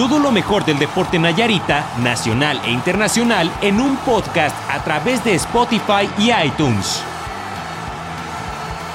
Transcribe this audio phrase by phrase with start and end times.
[0.00, 5.34] Todo lo mejor del deporte Nayarita, nacional e internacional, en un podcast a través de
[5.34, 7.04] Spotify y iTunes.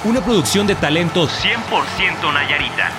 [0.03, 2.89] Una producción de talentos 100% Nayarita.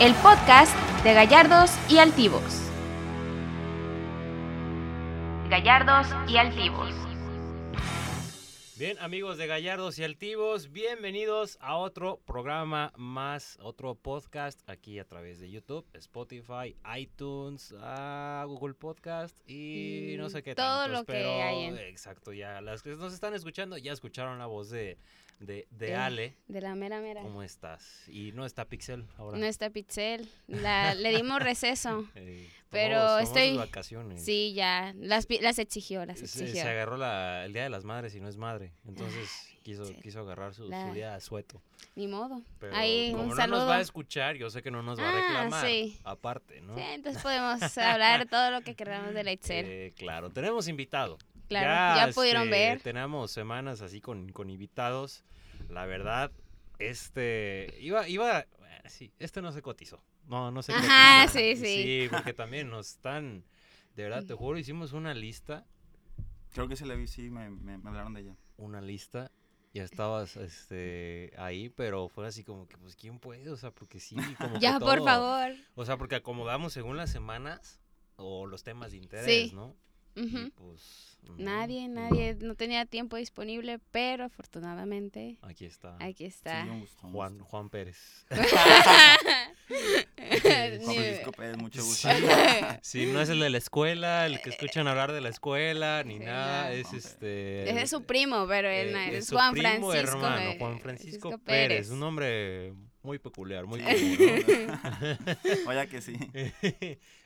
[0.00, 2.62] El podcast de Gallardos y Altivos.
[5.50, 6.88] Gallardos y Altivos.
[8.82, 15.04] Bien, amigos de Gallardos y Altivos, bienvenidos a otro programa más, otro podcast aquí a
[15.04, 21.04] través de YouTube, Spotify, iTunes, ah, Google Podcast y no sé qué Todo tantos, lo
[21.04, 24.68] que pero, hay en- Exacto, ya las que nos están escuchando ya escucharon la voz
[24.70, 24.98] de,
[25.40, 26.36] de, de Ale.
[26.48, 27.22] De la mera mera.
[27.22, 28.08] ¿Cómo estás?
[28.08, 29.38] Y no está Pixel ahora.
[29.38, 30.28] No está Pixel.
[30.46, 32.06] La, le dimos receso.
[32.14, 34.24] Eh, pero sus estoy- vacaciones.
[34.24, 34.94] Sí, ya.
[34.96, 36.54] Las, las exigió, las exigió.
[36.54, 38.72] se agarró la- el Día de las Madres y no es madre.
[38.86, 39.28] Entonces
[39.62, 39.94] quiso, sí.
[40.02, 41.60] quiso agarrar su, su La- día de sueto.
[41.96, 42.40] Ni modo.
[42.58, 43.58] Pero Ahí, como un no saludo.
[43.60, 45.66] nos va a escuchar, yo sé que no nos va a Ah, reclamar.
[45.66, 45.98] sí.
[46.04, 46.74] Aparte, ¿no?
[46.74, 49.66] Sí, entonces podemos hablar todo lo que queramos de la Itzel.
[49.68, 51.18] Eh, claro, tenemos invitado.
[51.60, 52.80] Claro, ya pudieron este, ver.
[52.80, 55.24] Tenemos semanas así con, con invitados.
[55.68, 56.30] La verdad,
[56.78, 57.74] este.
[57.80, 58.40] Iba, iba.
[58.40, 58.46] eh,
[58.88, 60.02] Sí, este no se cotizó.
[60.26, 61.38] No, no se Ajá, cotizó.
[61.38, 61.82] sí, sí.
[61.82, 63.44] Sí, porque también nos están.
[63.96, 65.66] De verdad, te juro, hicimos una lista.
[66.50, 68.36] Creo que se la vi, sí, me, me, me hablaron de ella.
[68.56, 69.30] Una lista.
[69.74, 73.48] Ya estabas este, ahí, pero fue así como que, pues, ¿quién puede?
[73.48, 75.52] O sea, porque sí, como que Ya, por todo- favor.
[75.76, 77.80] O sea, porque acomodamos según las semanas
[78.16, 79.54] o los temas de interés, Sí.
[79.54, 79.74] ¿no?
[80.14, 80.50] Y Ujú.
[80.56, 81.18] pues.
[81.22, 85.96] no, Nadie, nadie, no tenía tiempo disponible, pero afortunadamente Aquí está.
[86.00, 86.64] aquí está.
[86.64, 87.38] Sí, Juan.
[87.40, 88.26] Juan Pérez.
[89.72, 92.08] Juan Francisco Pérez, mucho gusto.
[92.82, 96.18] Sí, no es el de la escuela, el que escuchan hablar de la escuela, ni
[96.18, 96.64] Sí, nada.
[96.68, 96.70] no.
[96.74, 97.04] Es Pérez.
[97.06, 97.70] este.
[97.70, 100.16] Ese es su primo, pero él eh, no, es es su Juan primo Francisco.
[100.16, 101.90] hermano, eh, Juan Francisco, Francisco Pérez.
[101.90, 103.86] Un nombre muy peculiar, muy ¿no?
[105.66, 106.16] Vaya que sí.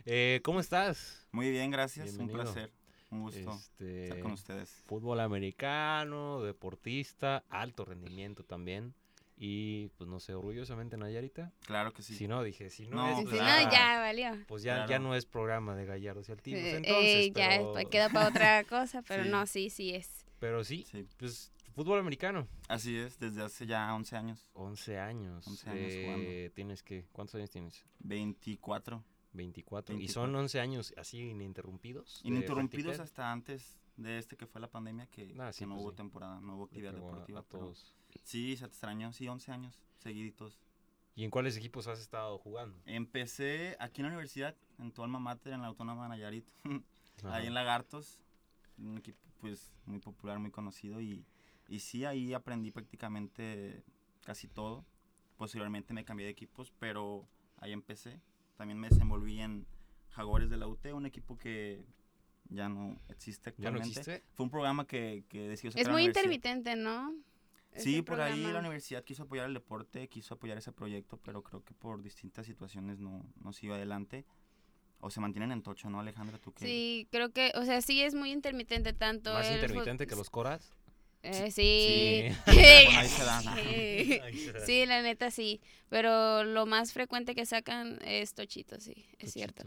[0.05, 1.27] Eh, ¿Cómo estás?
[1.33, 2.17] Muy bien, gracias.
[2.17, 2.39] Bienvenido.
[2.39, 2.73] Un placer.
[3.11, 4.71] Un gusto Este, estar con ustedes.
[4.87, 8.95] fútbol americano, deportista, alto rendimiento también.
[9.39, 11.53] Y pues no sé, orgullosamente Nayarita.
[11.67, 12.15] Claro que sí.
[12.15, 13.19] Si no, dije, si no, No, es.
[13.19, 14.31] Si pues, no, ya valió.
[14.49, 15.03] Pues ya, ya Claro.
[15.05, 16.61] no es programa de Gallardos y Altivos.
[16.63, 19.29] Eh, Entonces, eh, ya pero, pues, queda para otra cosa, pero Sí.
[19.29, 20.25] no, sí, sí es.
[20.39, 22.49] pero sí, Sí, pues fútbol americano.
[22.69, 24.49] así es, desde hace ya 11 años.
[24.55, 25.47] 11 años.
[25.47, 26.55] 11 años eh, jugando.
[26.55, 27.85] ¿Tienes que ¿Cuántos años tienes?
[27.99, 29.05] 24.
[29.37, 29.95] 24.
[29.95, 30.23] ¿Y 24.
[30.27, 32.21] son 11 años así ininterrumpidos?
[32.23, 35.75] de Ininterrumpidos hasta antes de este que fue la pandemia, que, Ah, que sí, no
[35.75, 35.97] pues hubo sí.
[35.97, 37.41] temporada, no hubo actividad deportiva.
[37.41, 37.97] a pero todos.
[38.23, 40.61] sí, se extrañó, sí, 11 años seguiditos.
[41.15, 42.79] ¿Y en cuáles equipos has estado jugando?
[42.85, 46.47] Empecé aquí en la universidad, en tu alma mater, en la Autónoma Nayarit,
[47.25, 47.37] Ajá.
[47.37, 48.21] ahí en Lagartos,
[48.77, 51.25] un equipo pues muy popular, muy conocido y,
[51.69, 53.83] y sí, ahí aprendí prácticamente
[54.25, 54.85] casi todo.
[55.39, 57.27] Posteriormente me cambié de equipos, pero
[57.59, 58.21] ahí empecé.
[58.57, 59.67] También me desenvolví en
[60.11, 61.85] Jaguares de la UT, un equipo que
[62.49, 64.01] ya no existe ¿Ya no actualmente.
[64.01, 64.25] existe?
[64.35, 67.15] Fue un programa que, que decidió sacar Es muy intermitente, ¿no?
[67.75, 71.63] Sí, por ahí la universidad quiso apoyar el deporte, quiso apoyar ese proyecto, pero creo
[71.63, 74.25] que por distintas situaciones no, no se iba adelante.
[75.01, 76.39] O se mantienen en tocho, ¿no, Alejandra?
[76.39, 76.65] ¿Tú qué?
[76.65, 79.35] Sí, creo que, o sea, sí es muy intermitente tanto.
[79.35, 80.75] ¿Más el intermitente que los coras?
[81.27, 81.63] Eh, sí.
[82.47, 83.25] Ahí se.
[83.25, 84.21] Sí.
[84.23, 84.61] Ahí se da.
[84.67, 85.61] Sí, la neta sí.
[85.89, 89.65] Pero lo más frecuente que sacan es tochito, sí, es cierto.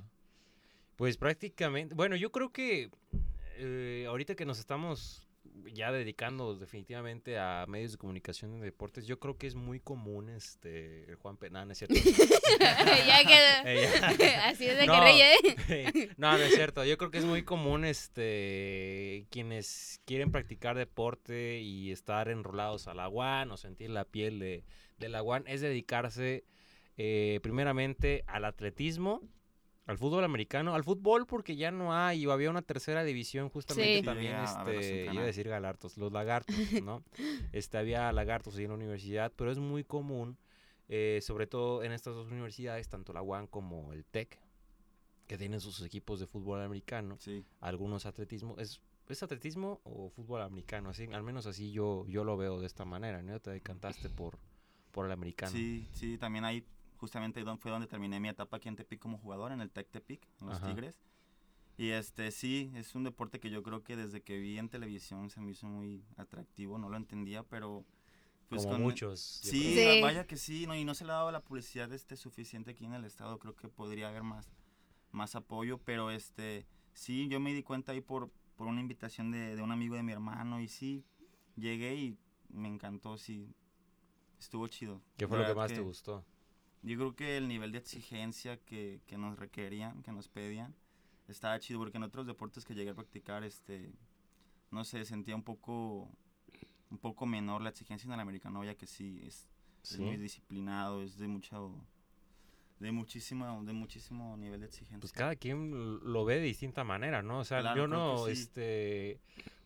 [0.96, 2.90] Pues prácticamente, bueno, yo creo que
[3.58, 5.29] eh, ahorita que nos estamos
[5.74, 10.30] ya dedicando definitivamente a medios de comunicación y deportes, yo creo que es muy común
[10.30, 11.96] este el Juan Penán, no es cierto.
[12.60, 13.64] ya.
[13.66, 13.88] Eh,
[14.20, 14.50] ya.
[14.50, 14.94] Así es de No.
[14.94, 16.10] que reye.
[16.18, 16.84] no, no es cierto.
[16.86, 22.94] Yo creo que es muy común este quienes quieren practicar deporte y estar enrolados a
[22.94, 24.64] la UAN o sentir la piel de,
[24.98, 26.46] de la UAN es dedicarse
[26.98, 29.22] eh, primeramente al atletismo,
[29.90, 33.94] al fútbol americano, al fútbol porque ya no hay o había una tercera división justamente
[33.94, 34.00] Sí.
[34.00, 37.04] Sí, también a verlos este iba a decir galartos, los lagartos, ¿no?
[37.54, 40.38] este había lagartos ahí en la universidad, pero es muy común
[40.90, 44.40] eh, sobre todo en estas dos universidades, tanto la UAN como el TEC,
[45.26, 50.42] que tienen sus equipos de fútbol americano, Sí, algunos atletismo, es, ¿es atletismo o fútbol
[50.44, 50.92] americano?
[50.92, 53.40] Así, al menos así yo, yo lo veo de esta manera, ¿no?
[53.40, 54.38] Te decantaste por,
[54.92, 55.52] por el americano.
[55.52, 56.64] sí, sí, también ahí
[57.00, 60.28] justamente fue donde terminé mi etapa aquí en Tepic como jugador, en el Tec Tepic,
[60.42, 60.68] en los Ajá.
[60.68, 60.96] Tigres.
[61.78, 65.30] Y este sí, es un deporte que yo creo que desde que vi en televisión
[65.30, 67.86] se me hizo muy atractivo, no lo entendía, pero
[68.50, 69.20] pues como con- muchos.
[69.22, 72.72] Sí, vaya que sí, no, y no se le ha dado la publicidad este suficiente
[72.72, 74.50] aquí en el estado, creo que podría haber más,
[75.14, 79.56] más apoyo, pero este, sí, yo me di cuenta ahí por, por una invitación de,
[79.56, 81.06] de un amigo de mi hermano y sí,
[81.56, 82.18] llegué y
[82.50, 83.54] me encantó, sí,
[84.38, 85.02] estuvo chido.
[85.16, 86.26] ¿Qué fue lo que más te gustó?
[86.82, 90.76] Yo creo que el nivel de exigencia que, que nos requerían, que nos pedían,
[91.28, 93.92] estaba chido porque en otros deportes que llegué a practicar, este,
[94.72, 96.10] no sé, sentía un poco,
[96.90, 99.48] un poco menor la exigencia en el americano, ya que sí, es,
[99.84, 100.02] es Sí.
[100.02, 101.74] muy disciplinado, es de mucho,
[102.80, 105.00] de muchísimo, de muchísimo nivel de exigencia.
[105.00, 107.40] Pues cada quien lo ve de distinta manera, ¿no?
[107.40, 108.32] O sea, Claro, yo no, sí.
[108.32, 109.20] este,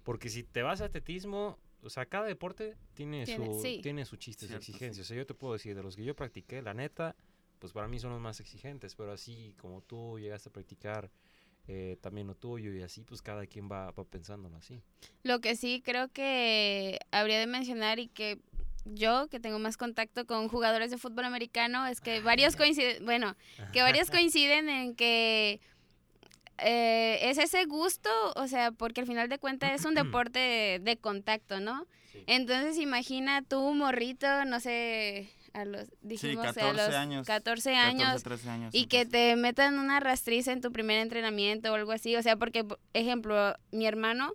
[0.03, 3.79] porque si te vas a atletismo, o sea, cada deporte tiene, Tiene- su, sí.
[3.81, 5.01] tiene su chiste, su exigencia.
[5.01, 7.15] O sea, yo te puedo decir, de los que yo practiqué, la neta,
[7.59, 11.11] pues para mí son los más exigentes, pero así como tú llegaste a practicar
[11.67, 14.81] eh, también lo tuyo y así, pues cada quien va, va pensándolo así.
[15.23, 18.39] Lo que sí creo que habría de mencionar y que
[18.85, 23.37] yo, que tengo más contacto con jugadores de fútbol americano, es que varios coinciden, bueno,
[23.71, 25.61] que varios coinciden en que
[26.63, 30.79] eh, es ese gusto, o sea, porque al final de cuentas es un deporte de,
[30.81, 31.85] de contacto, ¿no?
[32.11, 32.23] Sí.
[32.27, 38.23] Entonces imagina tú, morrito, no sé, a los, dijimos, a 14 los años, 14 años,
[38.23, 38.75] 14, 13 años.
[38.75, 42.15] y que te metan una rastriza en tu primer entrenamiento o algo así.
[42.15, 44.33] O sea, porque, por ejemplo, mi hermano,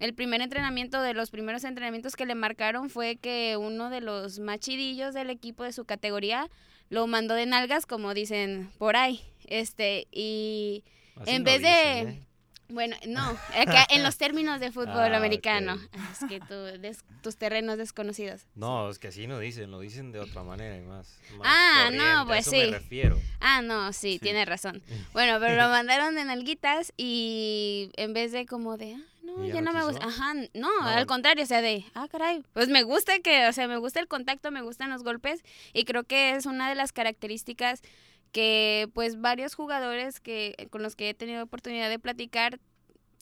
[0.00, 4.38] el primer entrenamiento de los primeros entrenamientos que le marcaron fue que uno de los
[4.38, 6.48] más chidillos del equipo de su categoría
[6.90, 9.20] lo mandó de nalgas, como dicen por ahí.
[9.46, 10.84] Este, y
[11.20, 12.20] Así en no vez de- ¿eh?
[12.68, 15.76] bueno, no, acá en los términos de fútbol Ah, americano.
[16.12, 16.40] Es que
[16.78, 18.42] des- tus terrenos desconocidos.
[18.54, 21.18] No, es que así no dicen, lo dicen de otra manera y más.
[21.36, 22.56] más Ah, no, corriente, a pues eso sí.
[22.70, 23.20] me refiero.
[23.40, 24.18] Ah, no, sí, Sí.
[24.20, 24.82] tiene razón.
[25.12, 29.48] Bueno, pero lo mandaron en alguitas y en vez de como de, ah, no, ¿Y
[29.48, 30.06] ya, ya no, no me gusta.
[30.06, 30.86] Ajá, no, No.
[30.86, 33.98] al contrario, o sea, de, ah, caray, pues me gusta que, o sea, me gusta
[34.00, 35.42] el contacto, me gustan los golpes
[35.72, 37.82] y creo que es una de las características
[38.32, 42.60] que pues varios jugadores que con los que he tenido oportunidad de platicar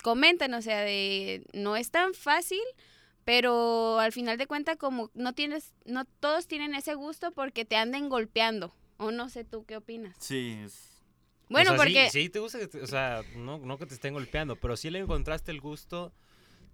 [0.02, 2.60] comentan, o sea, de no es tan fácil,
[3.24, 7.76] pero al final de cuentas como no tienes no todos tienen ese gusto porque te
[7.76, 8.72] anden golpeando.
[9.00, 10.16] O no sé tú qué opinas.
[10.18, 11.00] Sí, es,
[11.48, 13.86] Bueno, o sea, porque Sí, sí te gusta, que te- o sea, no, no que
[13.86, 16.12] te estén golpeando, pero sí le encontraste el gusto.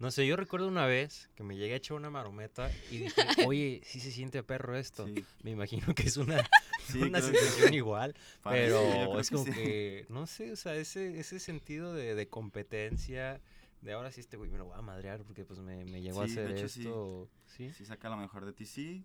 [0.01, 3.23] No sé, yo recuerdo una vez que me llegué a echar una marometa y dije,
[3.47, 5.07] oye, sí se siente perro esto.
[5.07, 6.43] sí, Me imagino que es una,
[6.87, 9.53] sí, una que sensación igual, pero es que como sí.
[9.53, 13.41] que, no sé, o sea, ese, ese sentido de, de competencia,
[13.83, 16.21] de ahora sí este güey me lo voy a madrear porque pues me, me llegó
[16.23, 17.29] a de hacer hecho, esto.
[17.47, 17.71] Sí.
[17.73, 19.05] Sí, saca lo mejor de ti, sí.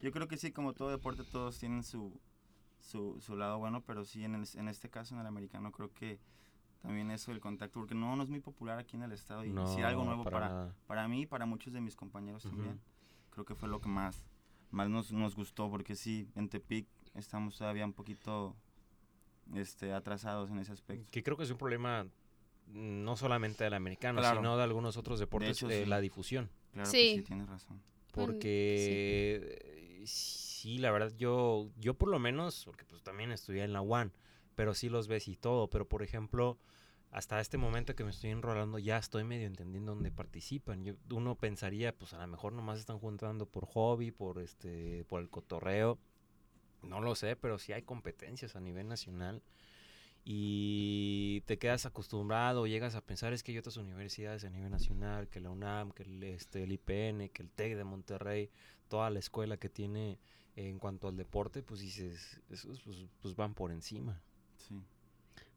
[0.00, 2.18] Yo creo que sí, como todo deporte, todos tienen su,
[2.80, 5.92] su, su lado bueno, pero sí, en, el- en este caso, en el americano, creo
[5.92, 6.18] que
[6.80, 9.48] también eso del contacto, porque no, no es muy popular aquí en el estado y
[9.74, 12.56] sí algo nuevo para para, para mí y para muchos de mis compañeros Ujú.
[12.56, 12.80] también.
[13.30, 14.24] Creo que fue lo que más,
[14.70, 18.56] más nos, nos gustó, porque sí, en Tepic estamos todavía un poquito
[19.54, 21.08] este, atrasados en ese aspecto.
[21.10, 22.06] Que creo que es un problema
[22.66, 24.38] no solamente del americano, Claro.
[24.38, 25.88] sino de algunos otros deportes, hecho, eh, sí.
[25.88, 26.50] la difusión.
[26.72, 27.14] Claro Sí.
[27.14, 27.80] que sí, tienes razón.
[28.12, 33.72] Porque eh, sí, la verdad, yo, yo por lo menos, porque pues también estudié en
[33.72, 34.12] la UAN,
[34.60, 36.58] pero sí los ves y todo, pero por ejemplo,
[37.12, 40.84] hasta este momento que me estoy enrolando ya estoy medio entendiendo dónde participan.
[40.84, 45.22] Yo, uno pensaría, pues a lo mejor nomás están juntando por hobby, por este, por
[45.22, 45.98] el cotorreo.
[46.82, 49.42] No lo sé, pero sí hay competencias a nivel nacional.
[50.26, 55.30] Y te quedas acostumbrado, llegas a pensar, es que hay otras universidades a nivel nacional,
[55.30, 58.50] que la UNAM, que el, este, el IPN, que el TEC de Monterrey,
[58.88, 60.18] toda la escuela que tiene
[60.54, 64.20] en cuanto al deporte, pues dices, esos pues, pues van por encima.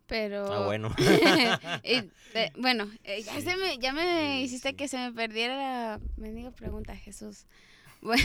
[0.08, 0.94] Pero Ah, bueno.
[1.84, 1.96] Y,
[2.34, 3.42] eh, bueno, eh, ya, Sí.
[3.42, 4.76] se me, ya me Sí, hiciste sí.
[4.76, 7.46] que se me perdiera la mendiga pregunta, Jesús.
[8.02, 8.24] Bueno,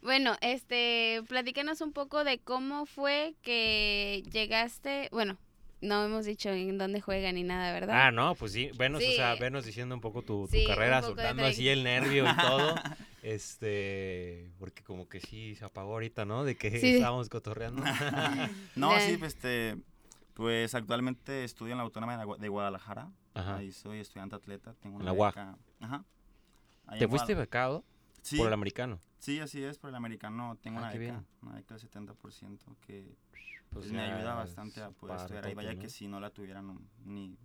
[0.00, 5.36] bueno, este, platícanos un poco de cómo fue que llegaste, bueno,
[5.82, 8.06] no hemos dicho en dónde juegan ni nada, ¿verdad?
[8.06, 11.44] Ah, no, pues sí, venos, o sea, venos diciendo un poco tu, tu carrera, soltando
[11.44, 12.74] así el nervio y todo.
[13.22, 16.44] Este, porque como que sí se apagó ahorita, ¿no?
[16.44, 16.94] De que Sí.
[16.94, 17.82] estábamos cotorreando.
[18.76, 19.76] No, sí, pues, este,
[20.36, 23.10] pues actualmente estudio en la Autónoma de Gua- de Guadalajara.
[23.32, 23.56] Ajá.
[23.56, 24.74] Ahí soy estudiante atleta.
[24.74, 25.34] Tengo En una la UAG.
[25.34, 25.58] beca.
[25.80, 26.04] Ajá.
[26.86, 27.84] Ahí ¿Te en fuiste becado
[28.20, 29.00] Sí, por el americano?
[29.18, 31.26] sí, así es, por el americano tengo Ah, una beca, bien.
[31.42, 33.16] una beca del 70% que
[33.70, 35.54] Pues pues, me ayuda bastante a poder estudiar ahí.
[35.54, 35.80] Vaya ¿no?
[35.80, 37.36] que si no la tuviera no, ni,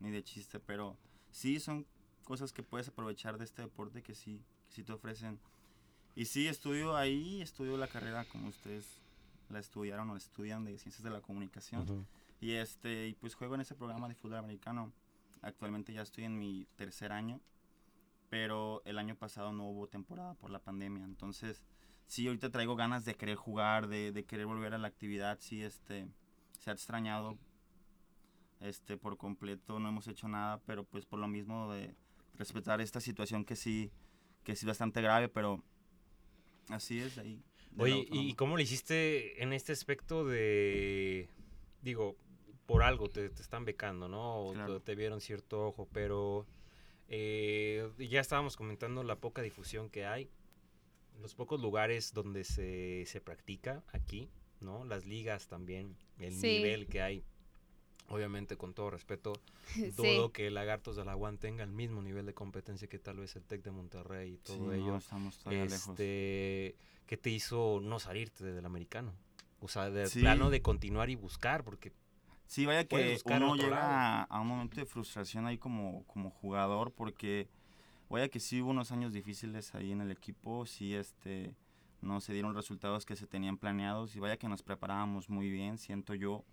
[0.00, 0.96] ni de chiste, pero
[1.30, 1.86] sí son
[2.24, 5.38] cosas que puedes aprovechar de este deporte que sí, que sí te ofrecen.
[6.16, 9.00] Y sí, estudio ahí, estudio la carrera como ustedes
[9.50, 12.06] la estudiaron o la estudian de Ciencias de la Comunicación.
[12.40, 14.92] Y este, y pues juego en ese programa de fútbol americano.
[15.42, 17.40] Actualmente ya estoy en mi tercer año,
[18.28, 21.04] pero el año pasado no hubo temporada por la pandemia.
[21.04, 21.64] Entonces,
[22.06, 25.38] sí, ahorita traigo ganas de querer jugar, de, de querer volver a la actividad.
[25.40, 26.08] Sí, este,
[26.58, 27.38] se ha extrañado
[28.60, 31.94] este, por completo, no hemos hecho nada, pero pues por lo mismo de
[32.34, 33.90] respetar esta situación que sí,
[34.44, 35.62] que sí es bastante grave, pero
[36.68, 37.42] así es, ahí.
[37.78, 41.30] Oye, ¿y cómo le hiciste en este aspecto de,
[41.82, 42.16] digo,
[42.72, 44.44] por algo te, te están becando, ¿no?
[44.46, 44.78] O Claro.
[44.80, 46.46] te, te vieron cierto ojo, pero
[47.08, 50.30] eh, ya estábamos comentando la poca difusión que hay,
[51.20, 54.84] los pocos lugares donde se, se practica aquí, ¿no?
[54.84, 56.46] Las ligas también, el Sí.
[56.58, 57.24] nivel que hay.
[58.08, 59.32] Obviamente, con todo respeto,
[59.74, 59.90] Sí.
[59.96, 63.36] dudo que Lagartos de la UAN tenga el mismo nivel de competencia que tal vez
[63.36, 65.90] el TEC de Monterrey y Sí, todo no, ello estamos todavía lejos.
[65.90, 69.12] este, ¿qué te hizo no salirte del americano?
[69.60, 70.20] O sea, del Sí.
[70.20, 71.92] plano de continuar y buscar, porque
[72.50, 76.90] Sí, vaya que uno llega a, a un momento de frustración ahí como, como jugador
[76.92, 77.48] porque
[78.08, 81.54] vaya que sí hubo unos años difíciles ahí en el equipo, sí este
[82.02, 85.78] no se dieron resultados que se tenían planeados y vaya que nos preparábamos muy bien,
[85.78, 86.44] siento yo.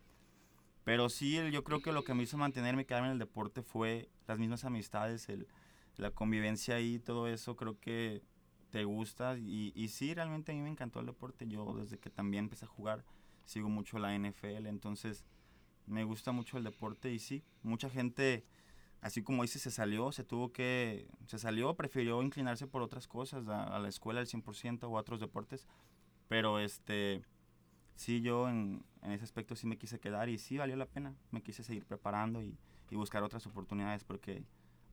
[0.84, 3.20] Pero sí, el- yo creo que lo que me hizo mantenerme y quedarme en el
[3.20, 5.48] deporte fue las mismas amistades, el,
[5.96, 8.22] la convivencia ahí, todo eso creo que
[8.70, 11.48] te gusta y, y sí, realmente a mí me encantó el deporte.
[11.48, 13.04] Yo desde que también empecé a jugar
[13.46, 15.26] sigo mucho la NFL, entonces
[15.88, 18.46] me gusta mucho el deporte y sí, mucha gente,
[19.02, 23.48] así como dice, se salió, se tuvo que, se salió, prefirió inclinarse por otras cosas,
[23.48, 25.66] a, a la escuela al 100% o a otros deportes,
[26.28, 27.24] pero este,
[27.96, 31.16] sí, yo en, en ese aspecto sí me quise quedar y sí valió la pena,
[31.32, 32.58] me quise seguir preparando y,
[32.90, 34.44] y buscar otras oportunidades porque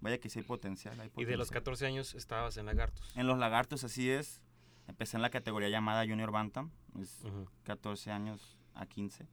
[0.01, 0.99] vaya que sí hay potencial.
[1.01, 1.63] hay y de los potencial.
[1.63, 3.17] 14 años estabas en Lagartos.
[3.17, 4.41] En los lagartos así es,
[4.87, 6.71] empecé en la categoría llamada Junior Bantam,
[7.01, 7.49] es Ujú.
[7.65, 9.27] 14 años a 15.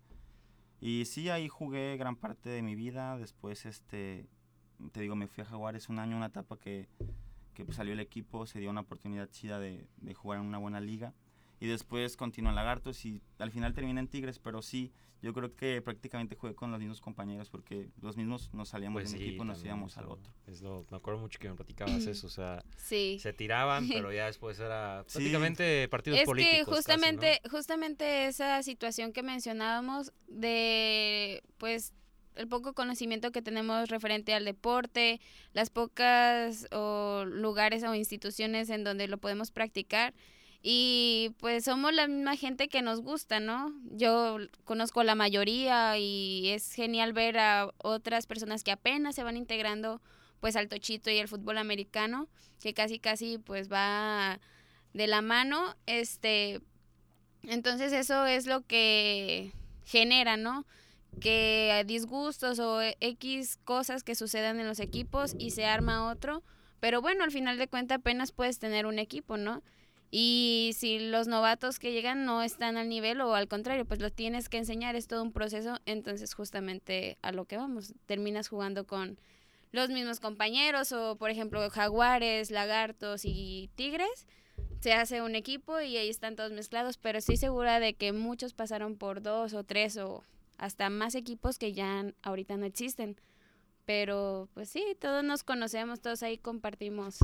[0.81, 3.15] Y sí, ahí jugué gran parte de mi vida.
[3.17, 4.27] Después, este,
[4.91, 6.89] te digo, me fui a Jaguares un año, una etapa que,
[7.53, 10.57] que pues, salió el equipo, se dio una oportunidad chida de, de jugar en una
[10.57, 11.13] buena liga.
[11.61, 14.91] Y después continué en Lagartos y al final terminé en Tigres, pero sí,
[15.21, 19.11] yo creo que prácticamente jugué con los mismos compañeros porque los mismos nos salíamos Pues
[19.11, 20.33] de un sí, equipo y nos íbamos al otro.
[20.47, 23.19] es lo- me acuerdo mucho que me platicabas eso, o sea, Sí.
[23.21, 25.19] se tiraban, pero ya después era Sí.
[25.19, 26.57] prácticamente partidos Es políticos.
[26.57, 26.75] que casi, ¿no?
[26.77, 31.93] justamente, justamente esa situación que mencionábamos de pues
[32.35, 35.19] el poco conocimiento que tenemos referente al deporte,
[35.53, 40.13] las pocas o lugares o instituciones en donde lo podemos practicar
[40.63, 43.73] y pues somos la misma gente que nos gusta, ¿no?
[43.91, 49.37] Yo conozco la mayoría y es genial ver a otras personas que apenas se van
[49.37, 50.01] integrando
[50.39, 52.27] pues al tochito y al fútbol americano,
[52.61, 54.39] que casi casi pues va
[54.93, 56.61] de la mano, este
[57.43, 59.53] entonces eso es lo que
[59.85, 60.65] genera, ¿no?
[61.19, 66.43] Que disgustos o X cosas que sucedan en los equipos y se arma otro,
[66.79, 69.63] pero bueno, al final de cuentas apenas puedes tener un equipo, ¿no?
[70.13, 74.11] Y si los novatos que llegan no están al nivel o al contrario, pues lo
[74.11, 78.85] tienes que enseñar, es todo un proceso, entonces justamente a lo que vamos, terminas jugando
[78.85, 79.17] con
[79.71, 84.27] los mismos compañeros o por ejemplo jaguares, lagartos y tigres,
[84.81, 88.53] se hace un equipo y ahí están todos mezclados, pero estoy segura de que muchos
[88.53, 90.25] pasaron por dos o tres o
[90.57, 93.15] hasta más equipos que ya ahorita no existen.
[93.85, 97.17] Pero pues sí, todos nos conocemos, todos ahí compartimos.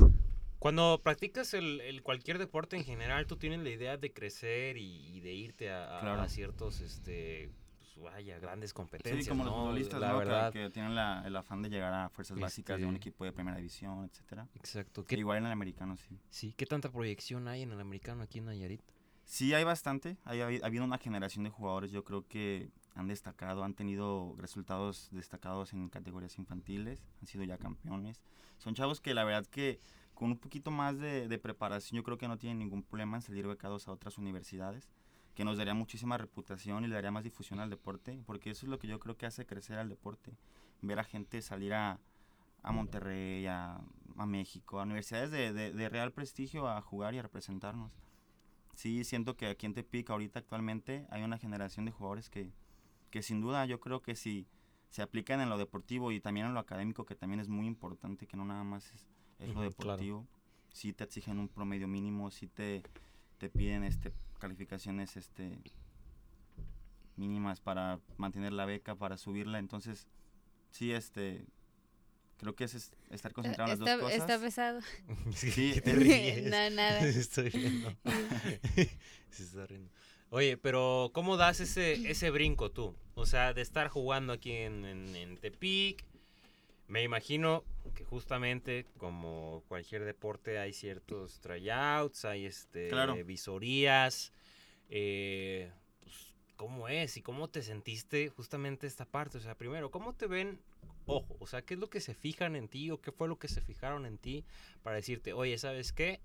[0.58, 5.06] Cuando practicas el, el cualquier deporte en general, tú tienes la idea de crecer y,
[5.16, 6.22] y de irte a, a- Claro.
[6.22, 10.18] a ciertos, este, pues, vaya, grandes competencias, Sí, como los futbolistas, La ¿no?
[10.18, 10.52] Verdad.
[10.52, 13.32] Que, tienen la- el afán de llegar a fuerzas básicas de un Este- equipo de
[13.32, 14.48] primera división, etcétera.
[14.54, 15.04] Exacto.
[15.04, 16.18] ¿Qué, Igual en el americano, sí.
[16.28, 18.82] sí, ¿qué tanta proyección hay en el americano aquí en Nayarit?
[19.24, 20.16] Sí, hay bastante.
[20.24, 25.08] Hay, ha habido una generación de jugadores, yo creo que han destacado, han tenido resultados
[25.12, 28.24] destacados en categorías infantiles, han sido ya campeones.
[28.56, 29.78] Son chavos que la verdad que
[30.18, 33.46] con un poquito más de, preparación yo creo que no tienen ningún problema en salir
[33.46, 34.90] becados a otras universidades,
[35.36, 38.70] que nos daría muchísima reputación y le daría más difusión al deporte, porque eso es
[38.70, 40.36] lo que yo creo que hace crecer al deporte,
[40.82, 42.00] ver a gente salir a,
[42.64, 43.80] a Monterrey, a,
[44.16, 47.92] a México, a universidades de, de- de real prestigio a jugar y a representarnos.
[48.74, 52.52] Sí siento que aquí en Tepic ahorita actualmente hay una generación de jugadores que,
[53.10, 54.48] que sin duda yo creo que si
[54.90, 58.26] se aplican en lo deportivo y también en lo académico, que también es muy importante,
[58.26, 59.06] que no nada más es,
[59.38, 59.96] es lo Ujú, claro.
[59.98, 60.26] deportivo,
[60.72, 62.82] sí te exigen un promedio mínimo, sí te,
[63.38, 65.58] te piden este calificaciones este
[67.16, 70.06] mínimas para mantener la beca, para subirla, entonces
[70.70, 71.44] sí este
[72.38, 74.20] creo que es, es estar concentrado en las Está, dos cosas.
[74.30, 74.80] está pesado.
[75.34, 76.44] Sí, ¿Qué te es- ríes?
[76.44, 77.00] No, nada.
[77.08, 77.96] Estoy riendo.
[79.30, 79.90] Se está riendo.
[80.30, 82.94] Oye, pero ¿cómo das ese, ese brinco tú?
[83.14, 86.04] O sea, de estar jugando aquí en, en, en Tepic,
[86.88, 87.64] me imagino
[87.94, 93.14] que justamente como cualquier deporte hay ciertos tryouts, hay este Claro.
[93.24, 94.32] visorías.
[94.90, 97.16] eh, pues, ¿Cómo es?
[97.16, 99.38] ¿Y cómo te sentiste justamente esta parte?
[99.38, 100.60] O sea, primero, ¿cómo te ven?
[101.06, 103.38] Ojo, o sea, ¿qué es lo que se fijan en ti o qué fue lo
[103.38, 104.44] que se fijaron en ti
[104.82, 106.20] para decirte, oye, ¿sabes qué?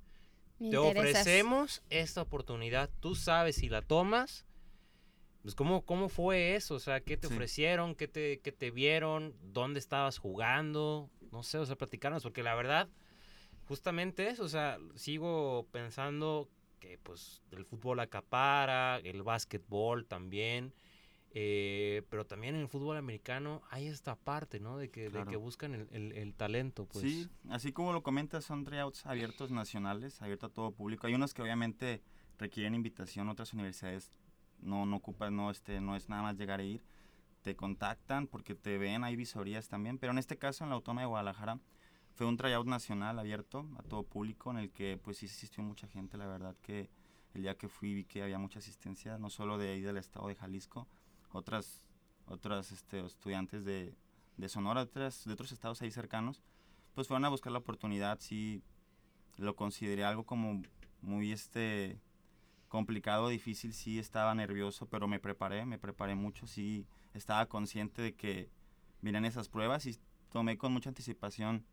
[0.59, 1.21] Me te interesas.
[1.21, 4.45] ofrecemos esta oportunidad, tú sabes si la tomas.
[5.43, 6.75] Pues ¿cómo, ¿Cómo fue eso?
[6.75, 7.33] O sea, ¿qué te Sí.
[7.33, 7.95] ofrecieron?
[7.95, 9.35] ¿Qué te, ¿Qué te vieron?
[9.43, 11.09] ¿Dónde estabas jugando?
[11.31, 12.89] No sé, o sea, platicarnos, porque la verdad,
[13.67, 20.73] justamente eso, o sea, sigo pensando que pues el fútbol acapara, el básquetbol también,
[21.31, 24.77] eh, pero también en el fútbol americano hay esta parte, ¿no?
[24.77, 27.03] De que, de que buscan el, el- el talento, pues.
[27.03, 31.07] Sí, así como lo comentas, son tryouts abiertos nacionales, abiertos a todo público.
[31.07, 32.01] Hay unos que obviamente
[32.37, 34.11] requieren invitación, otras universidades
[34.63, 36.83] no, no ocupan, no, este, no es nada más llegar e ir.
[37.41, 39.97] Te contactan porque te ven, hay visorías también.
[39.97, 41.59] Pero en este caso, en la Autónoma de Guadalajara,
[42.13, 45.87] fue un tryout nacional abierto a todo público en el que pues sí asistió mucha
[45.87, 46.17] gente.
[46.17, 46.89] La verdad que
[47.33, 50.27] el día que fui vi que había mucha asistencia, no solo de ahí del estado
[50.27, 50.87] de Jalisco,
[51.31, 51.83] otras,
[52.27, 53.95] otras este, estudiantes de,
[54.37, 56.41] de Sonora, otras, de otros estados ahí cercanos,
[56.93, 58.19] pues fueron a buscar la oportunidad.
[58.19, 58.61] Sí,
[59.37, 60.61] lo consideré algo como
[61.01, 61.99] muy este
[62.73, 68.15] complicado, difícil, sí estaba nervioso, pero me preparé, me preparé mucho, sí estaba consciente de
[68.15, 68.49] que
[68.99, 69.99] vienen esas pruebas y
[70.31, 71.63] tomé con mucha anticipación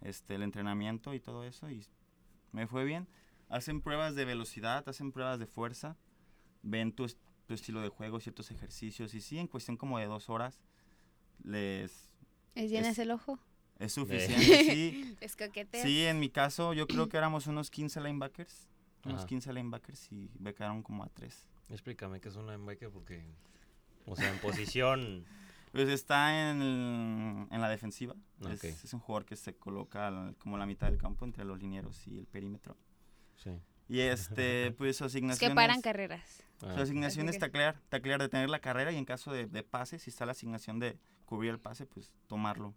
[0.00, 1.86] este el entrenamiento y todo eso y
[2.50, 3.06] me fue bien.
[3.48, 5.96] Hacen pruebas de velocidad, hacen pruebas de fuerza,
[6.64, 7.06] ven tu,
[7.46, 10.60] tu estilo de juego, ciertos ejercicios y sí, en cuestión como de dos horas
[11.44, 12.10] les
[12.56, 13.38] ¿Es llenas Es- el ojo?
[13.78, 15.16] es suficiente, sí.
[15.20, 15.84] Es coqueteo.
[15.84, 18.66] Sí, en mi caso yo creo que éramos unos 15 linebackers.
[19.04, 19.26] Unos Ajá.
[19.26, 21.46] 15 linebackers y becaron como a 3.
[21.70, 23.24] Explícame qué es un linebacker porque,
[24.06, 25.24] o sea, en posición...
[25.72, 28.16] Pues está en, el- en la defensiva.
[28.40, 28.64] Es- Ok.
[28.64, 32.18] Es, un jugador que se coloca como la mitad del campo entre los linieros y
[32.18, 32.76] el perímetro.
[33.36, 33.52] Sí.
[33.88, 36.42] Y este, pues su Es asignación que paran carreras.
[36.62, 40.00] Ah, Su asignación es taclear, taclear, detener la carrera y en caso de, de pase,
[40.00, 42.74] si está la asignación de cubrir el pase, pues tomarlo.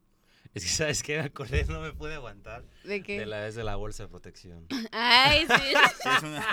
[0.53, 1.17] Es que, ¿sabes qué?
[1.17, 3.19] Me acordé, no me pude aguantar ¿De qué?
[3.19, 4.67] de la vez de la bolsa de protección.
[4.91, 5.73] Ay, sí.
[6.03, 6.45] Que es una,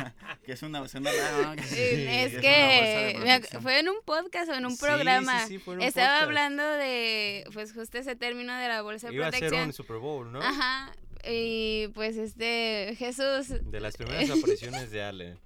[0.42, 1.56] que es una.
[1.56, 3.62] Que- Eh, es es una de que me protección.
[3.62, 5.46] fue en un podcast o en un Sí, sí, programa.
[5.46, 6.22] sí, fue en un Estaba podcast.
[6.24, 9.66] hablando de, pues justo ese término de la bolsa de Iba a ser protección.
[9.68, 10.40] un Super Bowl, ¿no?
[10.40, 10.92] Ajá.
[11.28, 15.36] Y pues este Jesús, De las primeras apariciones de Ale.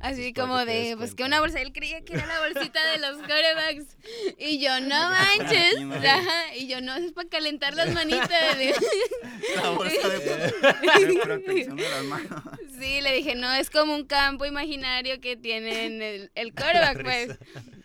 [0.00, 2.98] Así Pues, como de, pues que una bolsa, él creía que era la bolsita de
[2.98, 3.96] los corebacks.
[4.38, 5.80] Y yo, no manches.
[5.80, 5.94] No.
[5.94, 6.54] Ajá.
[6.56, 8.28] Y yo, no, es para calentar las manitas.
[9.56, 12.42] La bolsa de, de protección de las manos.
[12.78, 17.38] Sí, le dije, no, es como un campo imaginario que tienen el, el coreback, pues.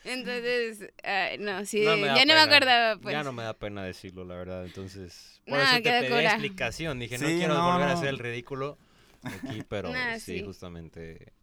[0.03, 2.43] Entonces, ay, no, sí, No ya no me pena.
[2.43, 3.13] acordaba, pues.
[3.13, 4.65] Ya no me da pena decirlo, la verdad.
[4.65, 6.29] Entonces, por Nah, eso te pedí cura.
[6.31, 6.99] explicación.
[6.99, 7.97] Dije, no Sí, quiero no, volver a no.
[7.97, 8.77] hacer el ridículo
[9.23, 10.43] aquí, pero Nah, sí, sí.
[10.45, 11.33] justamente.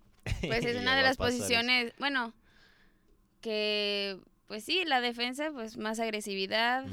[0.40, 1.24] Pues es una de las eso.
[1.24, 2.32] posiciones, bueno,
[3.40, 6.87] que, pues sí, la defensa, pues más agresividad,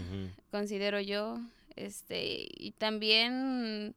[0.51, 1.39] considero yo,
[1.75, 3.95] este, y también,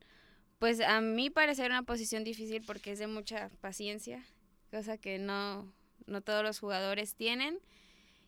[0.59, 4.25] pues a mí parecer una posición difícil porque es de mucha paciencia,
[4.71, 5.73] cosa que no,
[6.07, 7.59] no todos los jugadores tienen.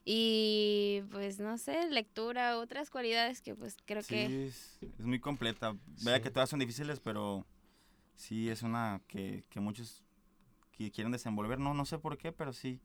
[0.08, 5.18] Y pues no sé, lectura, otras cualidades que pues creo Sí, que es, es muy
[5.18, 5.74] completa.
[6.04, 6.22] Vea Sí.
[6.22, 7.44] que todas son difíciles, pero
[8.14, 10.04] sí es una que, que muchos
[10.76, 11.58] que quieren desenvolver.
[11.58, 12.80] No, no sé por qué, pero sí.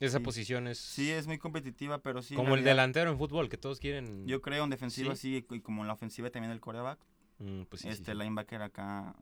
[0.00, 0.24] Esa Sí.
[0.24, 2.34] posición es Sí es muy competitiva, pero sí.
[2.34, 4.26] como el realidad, delantero en fútbol, que todos quieren.
[4.26, 5.40] Yo creo en defensiva Sí.
[5.40, 6.98] sí, y como en la ofensiva también el coreback.
[7.38, 9.14] Mm, pues sí, este linebacker acá,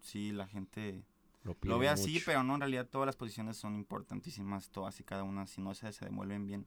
[0.00, 1.02] sí, la gente
[1.62, 5.22] lo, ve así, pero no, en realidad todas las posiciones son importantísimas, todas y cada
[5.24, 5.46] una.
[5.46, 6.66] Si no se, se demuelven bien,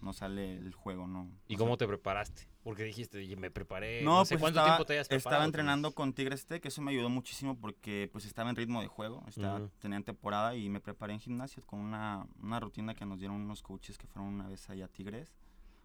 [0.00, 1.30] no sale el juego, ¿no?
[1.48, 2.46] ¿Y O cómo te preparaste?
[2.62, 4.02] Porque dijiste, "Oye, me preparé.
[4.02, 5.28] No, No, sé pues cuánto estaba, tiempo te hayas preparado.
[5.28, 5.46] estaba pues.
[5.48, 9.24] entrenando con Tigres Tech, eso me ayudó muchísimo porque pues estaba en ritmo de juego,
[9.28, 9.70] estaba, Ujú.
[9.78, 13.62] tenía temporada y me preparé en gimnasio con una, una rutina que nos dieron unos
[13.62, 15.32] coaches que fueron una vez allá a Tigres,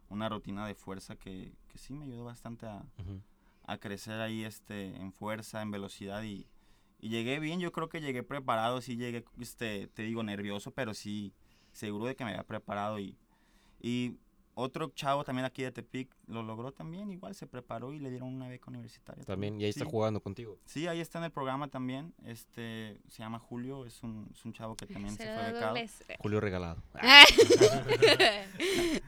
[0.10, 2.84] una rutina de fuerza que, que sí me ayudó bastante a,
[3.66, 6.48] a crecer ahí este, en fuerza, en velocidad y,
[7.00, 10.94] y llegué bien, yo creo que llegué preparado, sí llegué, este, te digo, nervioso, pero
[10.94, 11.34] sí
[11.72, 13.18] seguro de que me había preparado y,
[13.82, 14.16] y
[14.54, 18.28] otro chavo también aquí de Tepic lo logró también, igual se preparó y le dieron
[18.36, 19.24] una beca universitaria.
[19.24, 19.90] También, y ahí está Sí.
[19.90, 20.60] jugando contigo.
[20.66, 24.52] Sí, ahí está en el programa también, este, se llama Julio, es un, es un
[24.52, 25.68] chavo que también se fue becado.
[25.70, 26.04] dobles.
[26.20, 26.84] Julio regalado.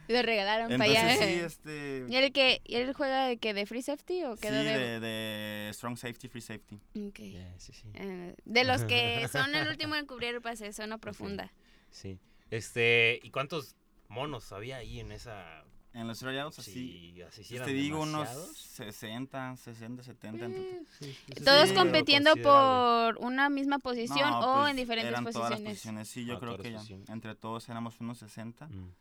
[0.07, 1.27] Lo regalaron para Entonces allá.
[1.27, 4.41] sí, este, ¿Y él que y él juega de que de free safety o sí,
[4.43, 6.79] quedó de, de, de Strong Safety, Free Safety.
[6.93, 7.87] Yeah, sí, sí.
[7.95, 11.51] Eh, de los que son el último en cubrir el pase, zona profunda.
[11.91, 12.19] Sí.
[12.49, 13.75] Este, ¿y cuántos
[14.13, 15.63] monos había ahí en esa?
[15.95, 18.57] En los tryouts, así, Sí, así sí Pues te digo unos demasiados.
[18.57, 20.45] 60, 60, 70.
[20.45, 20.65] en total.
[20.75, 25.11] Eh, Sí, sí, Todos sí, compitiendo por una misma posición No, o pues, en diferentes
[25.11, 25.73] eran todas las posiciones.
[25.73, 26.07] posiciones.
[26.09, 26.77] Sí, yo Ah, creo que ya.
[26.77, 27.09] posiciones.
[27.09, 28.67] Entre todos éramos unos 60.
[28.69, 28.91] Mm.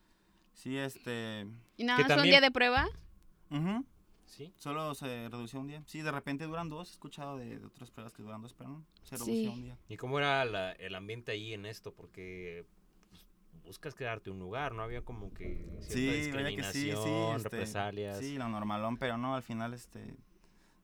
[0.53, 1.47] Sí, este.
[1.79, 2.87] ¿Y nada más un también- día de prueba?
[3.51, 3.87] ujú.
[4.27, 4.53] ¿Sí?
[4.57, 5.83] Solo se redució un día.
[5.87, 6.89] Sí, de repente duran dos.
[6.89, 8.85] He escuchado de, de otras pruebas que duran dos, pero no.
[9.03, 9.25] Se Sí.
[9.25, 9.79] redució un día.
[9.89, 11.93] ¿Y cómo era la- el ambiente ahí en esto?
[11.95, 12.65] Porque
[13.65, 14.83] buscas quedarte un lugar, ¿no?
[14.83, 16.89] Había como que cierta Sí, vaya que sí, sí.
[16.89, 18.19] discriminación, este, represalias.
[18.19, 20.15] Sí, lo normalón, pero no, al final este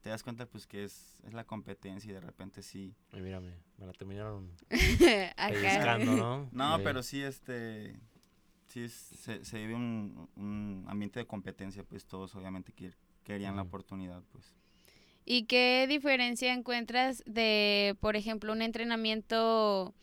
[0.03, 2.95] te das cuenta pues que es, es la competencia y de repente sí.
[3.12, 4.53] Ay, mírame, me la terminaron
[5.49, 6.49] pellizcando, ¿no?
[6.53, 7.99] No, pero sí este
[8.69, 12.73] sí es- se, se vive un, un ambiente de competencia, pues todos obviamente
[13.25, 14.55] querían la oportunidad, pues.
[15.25, 19.95] ¿Y qué diferencia encuentras de, por ejemplo, un entrenamiento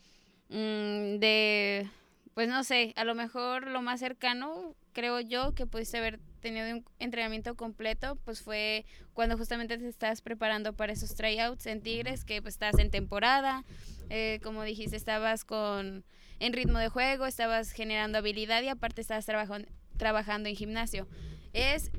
[0.50, 1.88] mm, de,
[2.36, 6.66] pues no sé, a lo mejor lo más cercano, creo yo, que pudiste haber tenido
[6.70, 12.26] un entrenamiento completo, pues fue cuando justamente te estabas preparando para esos tryouts en Tigres,
[12.26, 13.64] que pues estás en temporada,
[14.10, 16.04] eh, como dijiste, estabas con
[16.38, 21.08] en ritmo de juego, estabas generando habilidad y aparte estabas trabajan- trabajando en gimnasio.
[21.54, 21.90] Es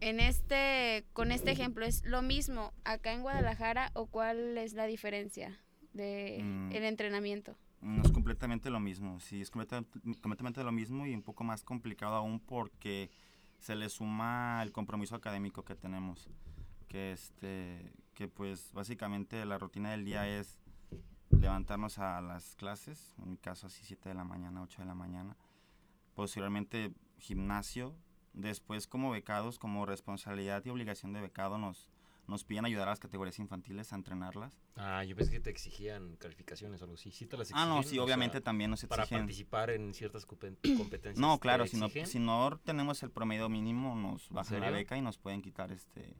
[0.00, 4.86] en este, con este ejemplo, ¿es lo mismo acá en Guadalajara o cuál es la
[4.86, 5.60] diferencia
[5.92, 6.72] de Mm.
[6.72, 7.58] el entrenamiento?
[7.86, 9.84] No es completamente lo mismo, sí, es completa-
[10.20, 13.12] completamente lo mismo y un poco más complicado aún porque
[13.60, 16.28] se le suma el compromiso académico que tenemos,
[16.88, 20.58] que este, que pues básicamente la rutina del día es
[21.30, 24.94] levantarnos a las clases, en mi caso así 7 de la mañana, 8 de la
[24.96, 25.36] mañana,
[26.14, 27.94] posteriormente gimnasio,
[28.32, 31.88] después como becados, como responsabilidad y obligación de becado nos,
[32.28, 34.52] nos piden ayudar a las categorías infantiles a entrenarlas.
[34.74, 37.10] Ah, yo pensé que te exigían calificaciones o algo así.
[37.12, 37.90] ¿Sí te las Ah, no, exigen?
[37.90, 39.20] sí, O obviamente sea, también nos Para exigen.
[39.22, 41.18] participar en ciertas compe- competencias.
[41.18, 42.06] No, ¿te claro, si no, exigen?
[42.06, 46.16] si no tenemos el promedio mínimo, nos bajan la beca y nos pueden quitar este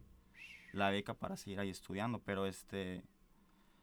[0.73, 2.21] la beca para seguir ahí estudiando.
[2.21, 3.03] Pero este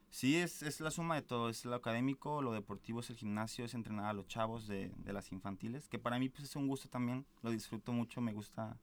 [0.10, 3.66] sí es, es la suma de todo, es lo académico, lo deportivo es el gimnasio,
[3.66, 6.68] es entrenar a los chavos de, de las infantiles, que para mí pues es un
[6.68, 8.78] gusto también, lo disfruto mucho, me gusta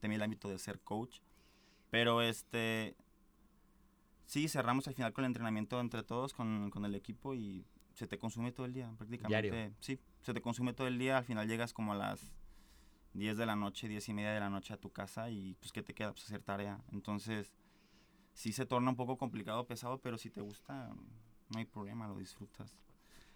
[0.00, 1.20] también el ámbito de ser coach.
[1.92, 2.96] Pero este
[4.24, 8.06] sí, cerramos al final con el entrenamiento entre todos, con, con el equipo y se
[8.06, 9.50] te consume todo el día, prácticamente.
[9.50, 9.74] Diario.
[9.78, 12.32] Sí, se te consume todo el día, al final llegas como a las
[13.12, 15.70] 10 de la noche, 10 y media de la noche a tu casa y pues
[15.70, 16.12] ¿qué te queda?
[16.12, 16.80] Pues hacer tarea.
[16.92, 17.54] Entonces,
[18.32, 20.88] sí se torna un poco complicado, pesado, pero si te gusta,
[21.50, 22.74] no hay problema, lo disfrutas.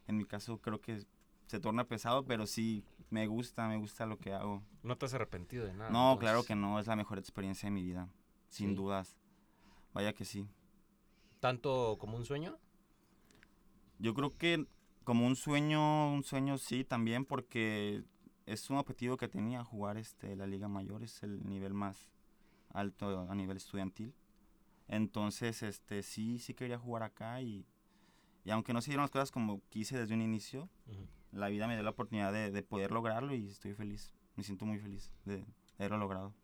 [0.07, 1.05] En mi caso creo que
[1.45, 4.63] se torna pesado, pero sí me gusta, me gusta lo que hago.
[4.83, 5.91] No te has arrepentido de nada.
[5.91, 8.09] No, claro que no, es la mejor experiencia de mi vida,
[8.57, 8.75] sin Sí.
[8.77, 9.17] dudas.
[9.93, 10.47] Vaya que sí.
[11.41, 12.59] ¿Tanto como un sueño?
[13.99, 14.67] Yo creo que
[15.05, 18.03] como un sueño, un sueño sí también porque
[18.47, 22.11] es un objetivo que tenía jugar este la Liga Mayor, es el nivel más
[22.71, 24.15] alto a nivel estudiantil.
[24.89, 27.67] Entonces, este sí sí quería jugar acá y,
[28.45, 30.69] y aunque no se dieron las cosas como quise desde un inicio,
[31.33, 34.13] la vida me dio la oportunidad de, de poder lograrlo y estoy feliz.
[34.37, 35.47] Me siento muy feliz de, de
[35.79, 36.35] haberlo logrado.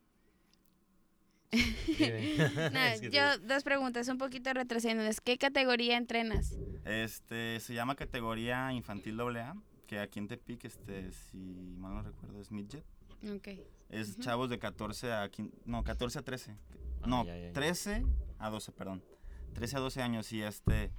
[2.72, 5.04] No, yo dos preguntas, un poquito retrocediendo.
[5.24, 6.56] ¿Qué categoría entrenas?
[6.84, 9.54] Este se llama categoría infantil AA,
[9.86, 11.36] que aquí en Tepic, este, si
[11.78, 12.84] mal no recuerdo, es midget.
[13.36, 13.48] Ok.
[13.90, 16.56] Es chavos de 14 a 15, no, 14 a 13.
[17.02, 17.52] Ah, no, ya, ya, ya.
[17.52, 18.04] 13
[18.38, 19.04] a 12, perdón.
[19.54, 20.90] 13 a 12 años y este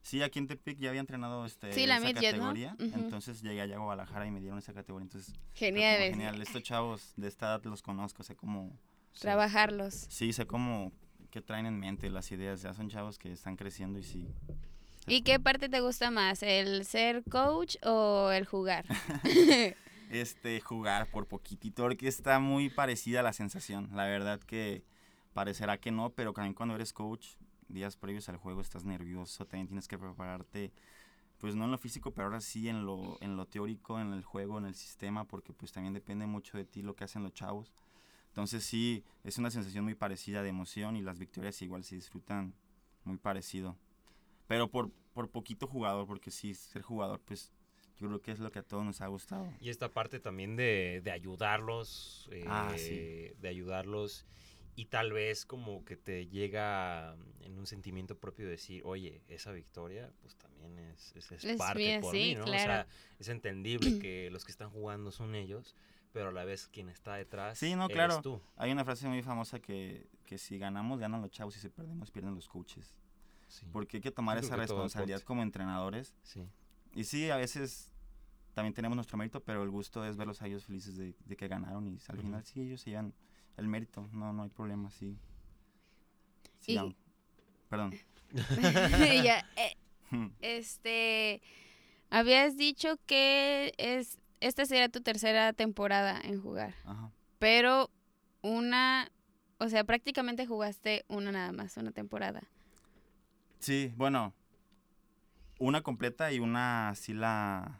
[0.00, 2.44] sí aquí en Tepic ya había entrenado este Sí, la esa midget, ¿no?
[2.48, 6.00] categoría, entonces llegué allá a Guadalajara y me dieron esa categoría, entonces como Genial.
[6.00, 6.40] genial.
[6.40, 8.72] Estos chavos de esta edad los conozco, sé cómo
[9.12, 9.22] Sí.
[9.22, 9.94] Trabajarlos.
[10.08, 10.92] sí, sé cómo
[11.30, 14.28] que traen en mente las ideas, ya son chavos que están creciendo y sí.
[15.06, 16.42] ¿Y qué parte te gusta más?
[16.42, 18.84] ¿El ser coach o el jugar?
[20.10, 23.88] este jugar por poquitito porque está muy parecida la sensación.
[23.92, 24.84] La verdad que
[25.32, 27.28] parecerá que no, pero también cuando eres coach,
[27.68, 30.72] días previos al juego estás nervioso, también tienes que prepararte,
[31.38, 34.24] pues no en lo físico, pero ahora sí en lo, en lo teórico, en el
[34.24, 37.32] juego, en el sistema, porque pues también depende mucho de ti lo que hacen los
[37.32, 37.72] chavos.
[38.30, 42.54] Entonces sí, es una sensación muy parecida de emoción y las victorias igual se disfrutan
[43.04, 43.76] muy parecido.
[44.46, 47.52] Pero por, por poquito jugador, porque sí, ser jugador, pues
[47.98, 49.52] yo creo que es lo que a todos nos ha gustado.
[49.60, 53.34] Y esta parte también de, de ayudarlos, eh, Ah, sí.
[53.40, 54.26] de ayudarlos
[54.76, 59.52] y tal vez como que te llega en un sentimiento propio de decir, oye, esa
[59.52, 62.42] victoria pues también es, es, es Es parte mía, por sí, mí, ¿no?
[62.42, 62.62] O claro.
[62.62, 62.86] sea,
[63.18, 65.74] es entendible que los que están jugando son ellos,
[66.12, 68.22] pero a la vez quien está detrás Sí, no, eres claro.
[68.22, 68.40] tú.
[68.56, 72.10] Hay una frase muy famosa que, que si ganamos, ganan los chavos y si perdemos,
[72.10, 72.94] pierden los coaches.
[73.48, 76.14] Sí, Porque hay que tomar creo esa que responsabilidad como entrenadores.
[76.22, 76.46] sí.
[76.94, 77.92] Y sí, a veces
[78.54, 81.46] también tenemos nuestro mérito, pero el gusto es verlos a ellos felices de, de que
[81.46, 83.14] ganaron y al final sí, ellos se llevan
[83.56, 84.08] el mérito.
[84.12, 85.16] No, no hay problema, sí.
[86.58, 86.96] Sí, Y-
[87.68, 87.94] Perdón.
[89.24, 89.76] Ya, eh,
[90.40, 91.42] este,
[92.10, 97.10] habías dicho que es esta sería tu tercera temporada en jugar, Ajá.
[97.38, 97.90] pero
[98.42, 99.10] una
[99.62, 102.42] o sea, prácticamente jugaste una nada más, una temporada.
[103.58, 104.32] Sí, bueno,
[105.58, 107.78] una completa y una sí la...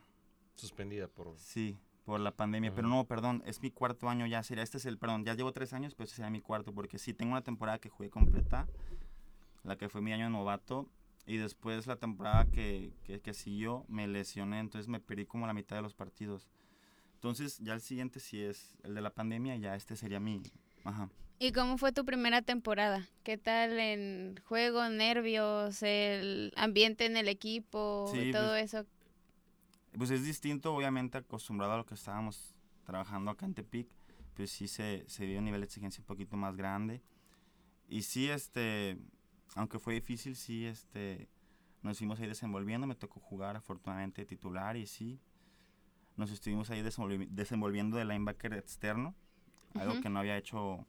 [0.56, 1.38] Suspendida por...
[1.38, 2.74] Sí, por la pandemia.
[2.74, 4.42] Pero no, perdón, es mi cuarto año ya.
[4.42, 6.74] Sería, este es el, perdón, ya llevo tres años, pero este sería mi cuarto.
[6.74, 8.68] Porque sí, tengo una temporada que jugué completa,
[9.64, 10.86] la que fue mi año de novato.
[11.26, 15.52] Y después la temporada que, que, que siguió me lesioné, entonces me perdí como la
[15.52, 16.48] mitad de los partidos.
[17.14, 20.42] Entonces ya el siguiente sí es el de la pandemia, ya este sería mi...
[20.84, 21.10] Ajá.
[21.38, 23.08] ¿Y cómo fue tu primera temporada?
[23.22, 28.86] ¿Qué tal en juego, nervios, el ambiente en el equipo, Sí, todo pues, eso?
[29.96, 32.54] Pues es distinto, obviamente, acostumbrado a lo que estábamos
[32.84, 33.88] trabajando acá en Tepic.
[34.34, 37.00] Pues sí se, se vio un nivel de exigencia un poquito más grande.
[37.88, 38.98] Y sí, este,
[39.54, 41.28] aunque fue difícil, sí, este,
[41.82, 42.86] nos fuimos ahí desenvolviendo.
[42.86, 45.20] Me tocó jugar, afortunadamente, titular y sí.
[46.16, 49.14] Nos estuvimos ahí desenvolvi- desenvolviendo de linebacker externo.
[49.74, 50.02] Algo Ujú.
[50.02, 50.84] que no había hecho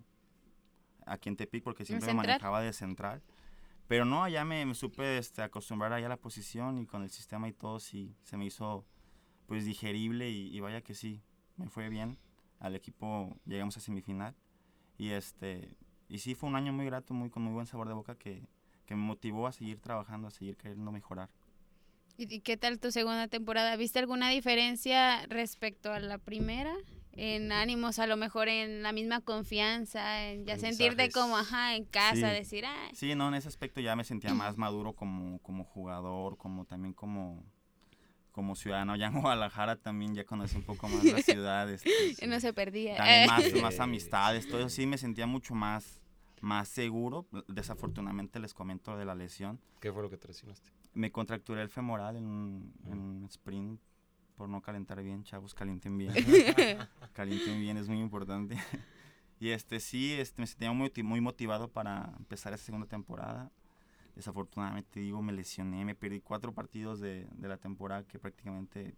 [1.05, 3.21] aquí en Tepic porque siempre me manejaba de central.
[3.87, 7.09] Pero no, allá me, me supe este, acostumbrar allá a la posición y con el
[7.09, 8.85] sistema y todo, sí, se me hizo
[9.47, 11.21] pues digerible y, y vaya que sí,
[11.57, 12.17] me fue bien.
[12.59, 14.35] Al equipo llegamos a semifinal
[14.97, 15.75] y este
[16.11, 18.43] y sí fue un año muy grato, muy con muy buen sabor de boca que,
[18.85, 21.29] que me motivó a seguir trabajando, a seguir queriendo mejorar.
[22.17, 23.75] ¿Y qué tal tu segunda temporada?
[23.77, 26.73] ¿Viste alguna diferencia respecto a la primera?
[27.13, 31.83] En ánimos, a lo mejor en la misma confianza, en ya sentirte como, ajá, en
[31.85, 32.21] casa, Sí.
[32.21, 36.37] decir, ah, Sí, no, en ese aspecto ya me sentía más maduro como, como jugador,
[36.37, 37.43] como también como,
[38.31, 38.95] como ciudadano.
[38.97, 41.69] Ya en Guadalajara también ya conocí un poco más la ciudad.
[41.69, 41.89] este,
[42.27, 42.97] no se perdía.
[42.97, 46.00] también más, más amistades, todo eso sí me sentía mucho más,
[46.41, 47.27] más seguro.
[47.47, 49.59] Desafortunadamente les comento de la lesión.
[49.79, 50.69] ¿Qué fue lo que te lesionaste?
[50.93, 53.79] Me contracturé el femoral en un, en un sprint
[54.35, 56.13] por no calentar bien, chavos, calienten bien.
[57.13, 58.57] calienten bien, es muy importante.
[59.39, 63.51] y este sí, este, me sentía muy, muy motivado para empezar esta segunda temporada.
[64.15, 68.97] Desafortunadamente, digo, me lesioné, me perdí cuatro partidos de, de la temporada que prácticamente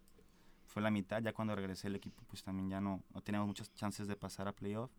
[0.66, 1.22] fue la mitad.
[1.22, 4.48] Ya cuando regresé el equipo, pues también ya no, no teníamos muchas chances de pasar
[4.48, 4.92] a playoff.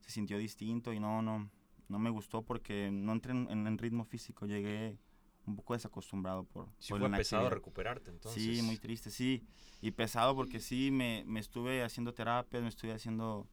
[0.00, 1.50] Se sintió distinto y no, no,
[1.92, 4.46] no me gustó porque no entré en, en- en ritmo físico.
[4.46, 4.98] Llegué
[5.46, 8.42] un poco desacostumbrado por, Sí por fue la pesado recuperarte, entonces.
[8.42, 9.44] Sí, muy triste, sí.
[9.80, 13.46] Y pesado porque sí, me, me estuve haciendo terapias, me estuve haciendo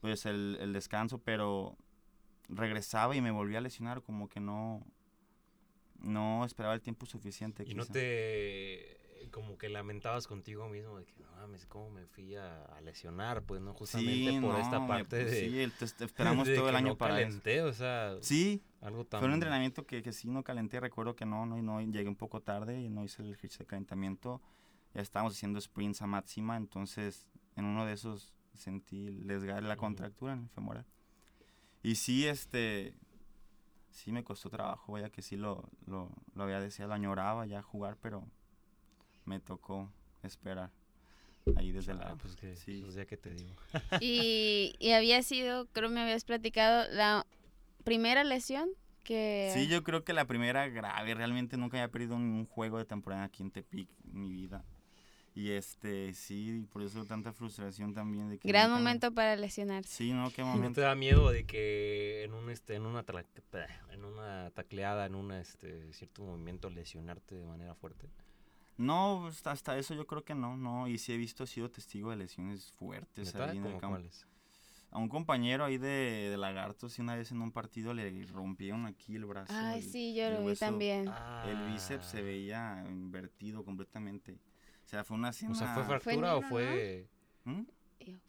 [0.00, 1.76] pues el, el descanso, pero
[2.48, 4.84] regresaba y me volví a lesionar, como que no,
[5.98, 7.64] no esperaba el tiempo suficiente.
[7.66, 7.92] Y no quizá.
[9.26, 12.80] Te como que lamentabas contigo mismo de que no mames, cómo me fui a, a
[12.80, 16.04] lesionar, pues no justamente Sí, por no, esta me- parte de Sí, el- te- te
[16.04, 17.28] esperamos todo el año no para eso.
[17.28, 21.14] calenté, o sea, Sí, algo tan fue un entrenamiento que, que sí no calenté, recuerdo
[21.16, 23.66] que no, no, y no, llegué un poco tarde y no hice el ejercicio de
[23.66, 24.40] calentamiento.
[24.94, 29.76] Ya estábamos haciendo sprints a máxima, entonces en uno de esos sentí el desgarre, la
[29.76, 30.86] contractura en el femoral.
[31.82, 32.94] Y sí, este,
[33.90, 37.96] sí me costó trabajo, vaya que sí lo, lo, lo había deseado, añoraba ya jugar,
[38.00, 38.26] pero
[39.26, 39.90] me tocó
[40.22, 40.70] esperar
[41.56, 42.16] ahí desde Ah, la...
[42.16, 42.80] pues que sí.
[42.82, 43.54] pues ya que te digo.
[44.00, 47.26] Y, y había sido, creo me habías platicado, la
[47.84, 48.68] primera lesión
[49.04, 49.50] que...
[49.54, 53.24] Sí, yo creo que la primera grave, realmente nunca había perdido un, juego de temporada
[53.24, 54.64] aquí en Tepic en mi vida.
[55.36, 59.90] Y este, sí, por eso tanta frustración también de que Gran nunca momento para lesionarse.
[59.94, 60.76] Sí, no, qué ¿No momento.
[60.76, 63.26] te da miedo de que en un este en una tra-
[63.92, 68.08] en una tacleada, en un este cierto movimiento lesionarte de manera fuerte?
[68.78, 70.86] No, hasta, hasta eso yo creo que no, no.
[70.88, 73.96] Y sí he visto, he sido testigo de lesiones fuertes ahí en el ¿Cómo campo.
[73.96, 74.26] cuáles?
[74.90, 78.86] A un compañero ahí de, de Lagartos, sí, una vez en un partido le rompieron
[78.86, 79.52] aquí el brazo.
[79.54, 81.10] Ay, el- sí, yo lo vi también.
[81.46, 82.10] El bíceps Ah.
[82.10, 84.38] se veía invertido completamente.
[84.84, 85.30] O sea, fue una.
[85.30, 87.08] O sea, ¿fue Fue fractura o fue
[87.44, 87.62] ¿Mm?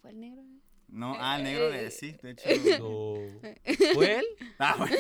[0.02, 0.44] Fue el negro.
[0.88, 0.92] ¿Eh?
[0.94, 2.48] No, ah, el negro de Eh, sí, de hecho.
[2.82, 3.42] o-
[3.94, 4.26] fue él?
[4.60, 4.96] Ah, bueno.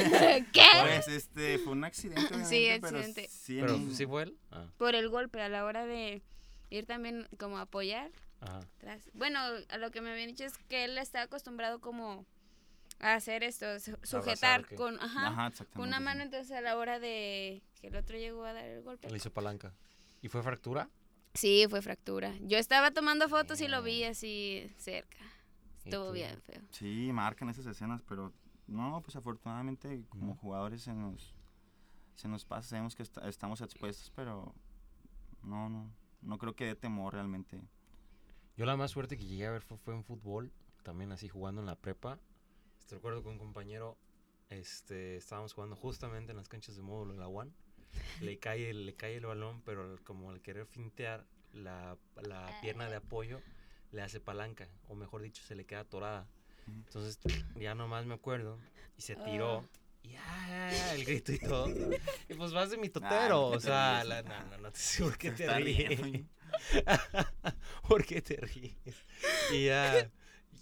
[0.53, 0.65] ¿Qué?
[0.81, 2.45] Pues este, fue un accidente.
[2.45, 3.27] Sí, pero accidente.
[3.29, 4.37] sí, Pero sí fue él.
[4.51, 6.21] Ah, Por el golpe a la hora de
[6.69, 8.11] ir también como a apoyar.
[8.41, 8.59] ajá.
[8.77, 9.09] atrás.
[9.13, 12.25] Bueno, a lo que me habían dicho es que él está acostumbrado como
[12.99, 15.87] a hacer esto, su- sujetar con, ajá, Ajá, con exactamente.
[15.87, 19.09] una mano, entonces a la hora de que el otro llegó a dar el golpe.
[19.09, 19.73] Le hizo palanca.
[20.21, 20.89] ¿Y fue fractura?
[21.35, 22.33] Sí, fue fractura.
[22.41, 25.17] Yo estaba tomando fotos y lo vi así cerca.
[25.87, 26.61] ¿Y Estuvo bien feo.
[26.71, 28.33] Sí, marcan esas escenas, pero
[28.67, 30.35] no, pues afortunadamente como No.
[30.35, 31.33] jugadores se nos,
[32.15, 34.53] se nos pasa, sabemos que esta- estamos expuestos, pero
[35.43, 35.89] no, no,
[36.21, 37.61] no creo que dé temor realmente.
[38.57, 40.51] Yo la más suerte que llegué a ver fue, fue en fútbol,
[40.83, 42.19] también así jugando en la prepa.
[42.79, 43.97] Este, recuerdo que un compañero,
[44.49, 47.53] este, estábamos jugando justamente en las canchas de módulo de la UAN.
[48.21, 52.89] Le cae, el- le cae el balón, pero como al querer fintear la, la pierna
[52.89, 53.41] de apoyo,
[53.91, 56.27] le hace palanca, o mejor dicho, se le queda atorada.
[56.67, 57.17] Entonces
[57.55, 58.59] ya nomás me acuerdo
[58.97, 59.23] y se Ah.
[59.23, 59.65] tiró.
[60.03, 61.67] Y ah, el grito y todo.
[62.29, 63.49] Y pues vas de mi totero.
[63.49, 65.99] ¿por qué o sea, la, no, no, no te sé por qué te ríes.
[67.87, 68.75] ¿Por qué te ríes?
[69.51, 69.99] Y ya,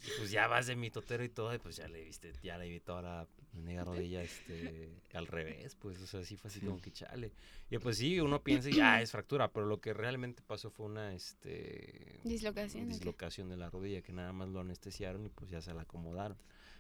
[0.04, 2.58] y pues ya vas de mi totero y todo, y pues ya le viste, ya
[2.58, 3.28] le vi toda la
[3.64, 6.66] negra rodilla este, al revés, pues, o sea, sí fue así Sí.
[6.66, 7.32] como que chale.
[7.70, 10.86] Y pues sí, uno piensa y ah, es fractura, pero lo que realmente pasó fue
[10.86, 12.20] una, este...
[12.24, 12.90] Dislocación.
[12.90, 16.38] dislocación de la rodilla, que nada más lo anestesiaron y pues ya se la acomodaron.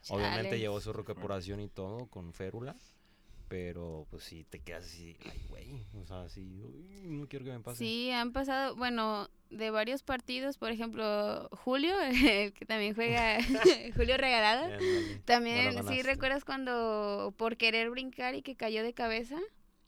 [0.10, 2.76] Obviamente llevó su recuperación y todo con férula,
[3.48, 7.52] pero pues sí te quedas así, ay, güey, o sea, así, uy, no quiero que
[7.52, 7.78] me pase.
[7.78, 12.14] Sí, han pasado, bueno, de varios partidos, por ejemplo, Julio, el
[12.54, 13.38] que también juega,
[13.96, 14.64] Julio Regalado.
[14.74, 15.22] Ándale.
[15.26, 19.38] También, ¿sí recuerdas cuando por querer brincar y que cayó de cabeza?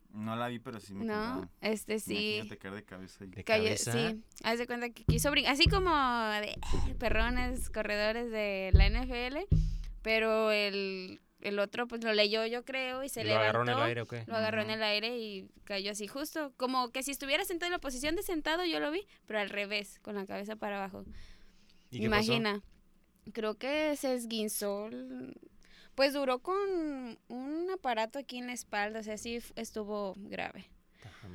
[0.09, 1.49] No la vi, pero sí me No, contaron.
[1.61, 2.35] este sí.
[2.37, 3.27] Imagínate caer de cabeza y...
[3.27, 3.91] De Cayó, cabeza.
[3.91, 8.89] sí, haz de cuenta que quiso brincar, así como de eh, perrones, corredores de la
[8.89, 9.37] NFL,
[10.01, 13.71] pero el, el otro pues lo leyó yo creo y se ¿Y ¿Lo agarró levantó,
[13.71, 14.23] en el aire o qué?
[14.27, 17.73] lo agarró en el aire y cayó así justo, como que si estuviera sentado en
[17.73, 21.03] la posición de sentado yo lo vi, pero al revés, con la cabeza para abajo.
[21.91, 22.33] ¿Y qué pasó?
[22.33, 22.61] Imagina,
[23.33, 24.89] creo que se esguinzó,
[25.95, 30.69] pues duró con un aparato aquí en la espalda, o sea, sí estuvo grave.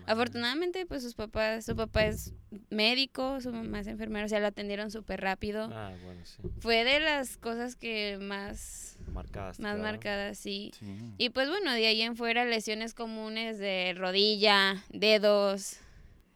[0.06, 2.34] Afortunadamente, pues sus papás, su papá es
[2.70, 5.68] médico, su mamá es enfermera, o sea, lo atendieron súper rápido.
[5.72, 6.36] Ah, bueno, sí.
[6.60, 9.60] Fue de las cosas que más, Marcadas.
[9.60, 10.72] más marcadas, sí.
[10.78, 10.86] Sí.
[11.18, 15.78] Y pues bueno, de ahí en fuera lesiones comunes de rodilla, dedos,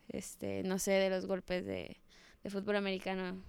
[0.09, 1.97] este, no sé, de los golpes de,
[2.43, 3.43] de fútbol americano.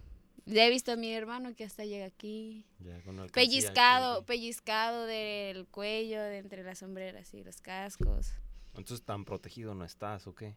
[0.45, 2.65] Ya he visto a mi hermano que hasta llega aquí.
[2.79, 4.25] Ya, con Pellizcado, aquí.
[4.27, 8.33] pellizcado del cuello, de entre las sombreras y los cascos.
[8.77, 10.55] Entonces, ¿tan protegido no estás o qué?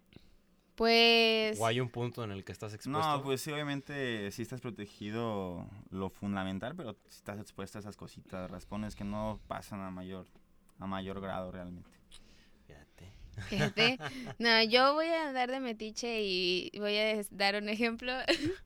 [0.74, 1.60] Pues...
[1.60, 3.06] ¿O hay un punto en el que estás expuesto?
[3.06, 7.96] No, pues sí, obviamente sí estás protegido lo fundamental, pero sí estás expuesto a esas
[7.96, 10.26] cositas, raspones que no pasan a mayor,
[10.78, 11.90] a mayor grado realmente.
[12.66, 13.12] Fíjate.
[13.48, 13.98] Fíjate.
[14.38, 18.12] No, yo voy a andar de metiche y voy a dar un ejemplo.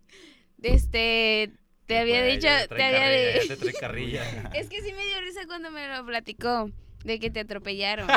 [0.62, 1.52] Este,
[1.84, 4.50] te había dicho, te había te trae carrilla.
[4.54, 6.70] Es que sí me dio risa cuando me lo platicó,
[7.04, 8.08] de que te atropellaron.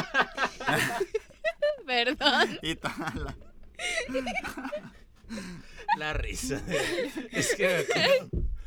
[1.87, 2.59] Perdón.
[2.61, 3.35] Y tal, la-
[5.97, 6.61] La risa.
[7.31, 7.85] Es que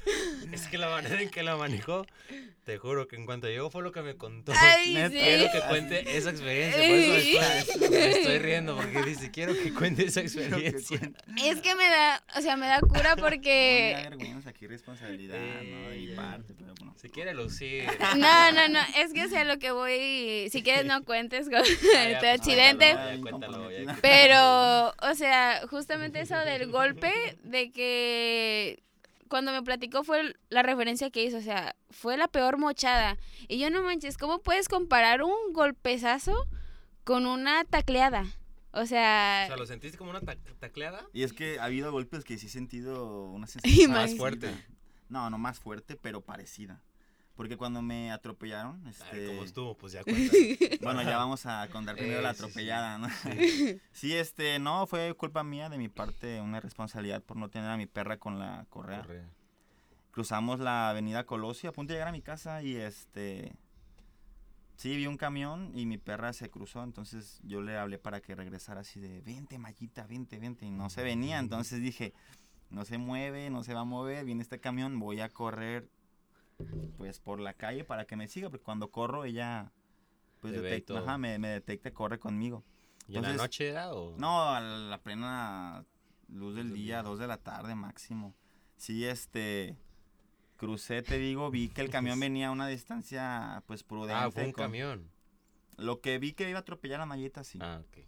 [0.52, 2.04] Es que la manera en que la manejó,
[2.64, 4.52] te juro que en cuanto llegó fue lo que me contó.
[4.56, 5.10] Ay, Neta.
[5.10, 5.18] sí.
[5.18, 6.80] Quiero que cuente esa experiencia.
[6.80, 10.98] Por eso estoy, me estoy riendo, porque dice, quiero que cuente esa experiencia.
[11.44, 13.96] Es que me da, o sea, me da cura No, porque...
[14.02, 15.90] vergüenza, aquí responsabilidad, ¿no?
[15.90, 16.94] Mi Eh, parte, pero bueno.
[17.00, 17.84] Si quiere lucir.
[18.16, 21.62] No, no, no, es que sea lo que voy, si quieres no cuentes con Ah,
[21.62, 22.92] este pues, accidente.
[22.92, 23.98] cuéntalo, ya, cuéntalo, ya.
[24.02, 27.12] Pero, o sea, justamente eso del golpe,
[27.44, 28.82] de que
[29.30, 33.16] cuando me platicó fue la referencia que hizo, o sea, fue la peor mochada.
[33.48, 36.34] Y yo no manches, ¿cómo puedes comparar un golpezazo
[37.04, 38.24] con una tacleada?
[38.72, 41.04] O sea, O sea, ¿lo sentiste como una ta- tacleada?
[41.12, 44.50] Y es que ha habido golpes que sí he sentido una sensación Más fuerte.
[45.08, 46.80] No, no más fuerte, pero parecida.
[47.40, 49.16] Porque cuando me atropellaron, A este...
[49.18, 50.02] ver cómo estuvo, pues ya.
[50.82, 52.44] Bueno, ya vamos a contar primero la Eh, sí, sí.
[52.44, 53.08] atropellada, ¿no?
[53.08, 53.80] Sí.
[53.92, 57.78] Sí, este, no, fue culpa mía, de mi parte, una responsabilidad por no tener a
[57.78, 59.00] mi perra con la correa.
[59.00, 59.30] Correa.
[60.10, 63.56] Cruzamos la avenida Colosio a punto de llegar a mi casa y este...
[64.76, 68.34] Sí, vi un camión y mi perra se cruzó, entonces yo le hablé para que
[68.34, 72.12] regresara así de, vente, Mayita, vente, vente, y no se venía, entonces dije,
[72.68, 75.88] no se mueve, no se va a mover, viene este camión, voy a correr
[76.96, 79.72] pues por la calle para que me siga, porque cuando corro ella
[80.40, 82.64] pues Te detecta, ajá, me, me detecta corre conmigo.
[83.08, 84.16] ¿Y en la noche era o...?
[84.16, 85.84] No, a la plena
[86.28, 88.34] luz del día, dos de la tarde máximo.
[88.76, 89.76] Sí, este,
[90.56, 94.14] crucé, te digo, vi que el camión venía a una distancia, pues, prudente.
[94.14, 95.10] Ah, fue un con- camión.
[95.76, 97.58] Lo que vi que iba a atropellar a Malleta, sí.
[97.60, 98.04] Ah, ok.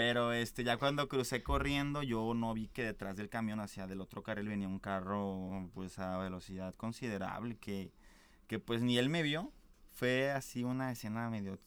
[0.00, 4.00] Pero, este, ya cuando crucé corriendo, yo no vi que detrás del camión, hacia del
[4.00, 7.92] otro carril, venía un carro, pues, a velocidad considerable, que,
[8.46, 9.52] que pues, ni él me vio.
[9.92, 11.58] Fue así una escena medio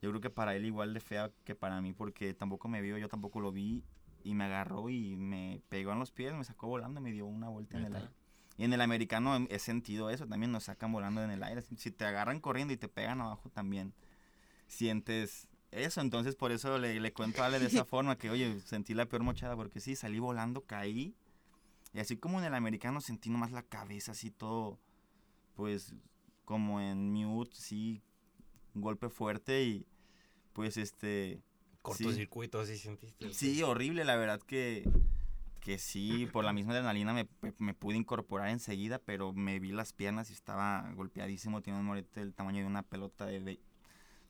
[0.00, 2.96] yo creo que para él igual de fea que para mí, porque tampoco me vio,
[2.96, 3.84] yo tampoco lo vi,
[4.24, 7.50] y me agarró y me pegó en los pies, me sacó volando me dio una
[7.50, 8.08] vuelta en el aire.
[8.56, 11.60] Y en el americano he sentido eso, también nos sacan volando en el aire.
[11.60, 13.92] Si te agarran corriendo y te pegan abajo, también
[14.66, 16.00] sientes eso.
[16.00, 19.06] Entonces por eso le, le cuento a Ale de esa forma, que oye, sentí la
[19.06, 21.14] peor mochada, porque sí, salí volando, caí.
[21.94, 24.78] Y así como en el americano sentí nomás la cabeza así todo,
[25.54, 25.94] pues
[26.44, 28.02] como en mute, sí,
[28.74, 29.86] un golpe fuerte y
[30.52, 31.42] pues este...
[31.82, 33.32] Cortocircuito, así sentiste.
[33.32, 34.86] Sí, horrible, la verdad que,
[35.60, 37.26] que sí, por la misma adrenalina me,
[37.58, 41.62] me- pude incorporar enseguida, pero me vi las piernas y estaba golpeadísimo.
[41.62, 43.58] Tiene un morete del tamaño de una pelota de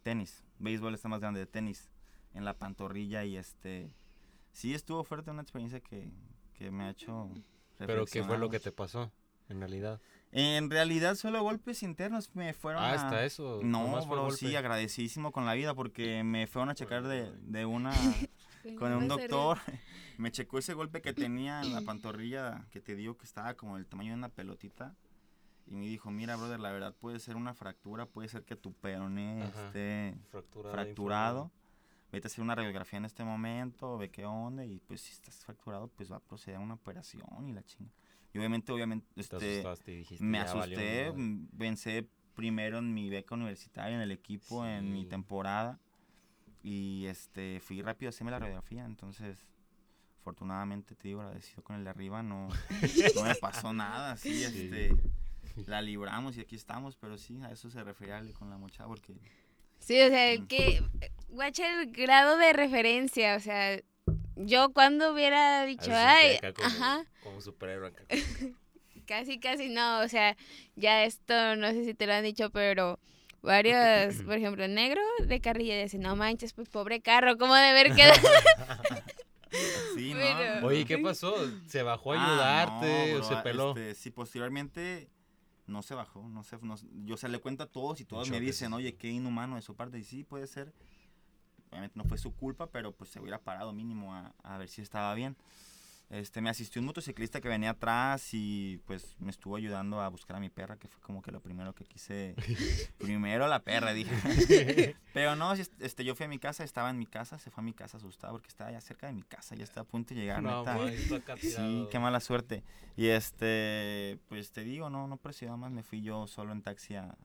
[0.04, 0.44] tenis.
[0.58, 1.90] Béisbol está más grande de tenis.
[2.34, 3.92] En la pantorrilla y este...
[4.52, 6.10] Sí, estuvo fuerte, una experiencia que,
[6.54, 7.30] que me ha hecho...
[7.78, 9.12] Pero ¿qué fue lo que te pasó,
[9.48, 10.00] en realidad?
[10.32, 12.94] En realidad solo golpes internos me fueron Ah, a...
[12.94, 13.60] hasta eso.
[13.62, 17.92] No, bro, sí, agradecidísimo con la vida porque me fueron a checar de, de una...
[18.78, 19.58] con un doctor.
[20.18, 23.76] Me checó ese golpe que tenía en la pantorrilla que te digo que estaba como
[23.76, 24.96] el tamaño de una pelotita.
[25.70, 28.72] Y me dijo, mira, brother, la verdad puede ser una fractura, puede ser que tu
[28.72, 29.66] peroné Ajá.
[29.66, 30.72] esté Fracturado.
[30.74, 31.52] fracturado.
[32.10, 34.64] Vete a hacer una radiografía en este momento, ve qué onda.
[34.64, 37.90] Y pues si estás fracturado, pues va a proceder a una operación y la chinga.
[38.32, 41.22] Y obviamente, obviamente, Te este, y dijiste, me "Ya valió asusté, madre".
[41.22, 45.08] mm, pensé primero en mi beca universitaria, en el equipo, en mi Sí.
[45.10, 45.78] temporada.
[46.62, 49.46] Y este fui rápido a hacerme la radiografía, entonces
[50.20, 52.48] afortunadamente te digo agradecido con el de arriba, no,
[53.16, 54.44] no me pasó nada, sí, Sí.
[54.44, 54.96] este
[55.66, 58.88] la libramos y aquí estamos, pero sí, a eso se refería Ale con la mochada
[58.88, 59.14] porque
[59.80, 60.46] Sí, o sea, Mm.
[60.48, 60.82] que,
[61.28, 63.80] guacha el grado de referencia, o sea,
[64.36, 68.04] yo cuando hubiera dicho, ay, acá como, ajá, como superhéroe acá.
[69.06, 70.36] casi, casi no, o sea,
[70.76, 72.98] ya esto, no sé si te lo han dicho, pero
[73.40, 73.76] varios,
[74.26, 78.20] por ejemplo, negro de carrilla dice, no manches, pues pobre carro, ¿cómo de ver quedado?
[79.94, 80.18] sí, ¿no?
[80.20, 81.34] Pero- Oye, ¿qué pasó?
[81.66, 83.70] ¿Se bajó a Ah, ayudarte o se peló?
[83.70, 85.08] este, sí, posteriormente
[85.68, 88.40] no se bajó, no se, no- yo se le cuento a todos y todos me
[88.46, 90.72] dicen, oye, qué inhumano de su parte, y sí, puede ser,
[91.70, 94.80] obviamente no fue su culpa, pero pues se hubiera parado mínimo a, a ver si
[94.82, 95.36] estaba bien.
[96.10, 100.36] Este, me asistió un motociclista que venía atrás y pues me estuvo ayudando a buscar
[100.36, 102.34] a mi perra, que fue como que lo primero que quise.
[102.98, 104.96] primero la perra, dije.
[105.12, 107.64] Pero no, este, yo fui a mi casa, estaba en mi casa, se fue a
[107.64, 110.20] mi casa asustado porque estaba ya cerca de mi casa, ya estaba a punto de
[110.20, 110.76] llegar, No, neta.
[110.78, 112.64] ma, esto acá Sí, qué mala suerte.
[112.96, 116.94] Y este, pues te digo, no, no presionaba más, me fui yo solo en taxi
[116.94, 117.18] a,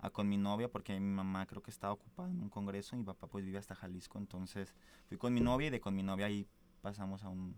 [0.00, 2.98] a con mi novia porque mi mamá creo que estaba ocupada en un congreso y
[2.98, 4.74] mi papá pues vive hasta Jalisco, entonces
[5.08, 6.46] fui con mi novia y de con mi novia ahí
[6.82, 7.56] pasamos a un,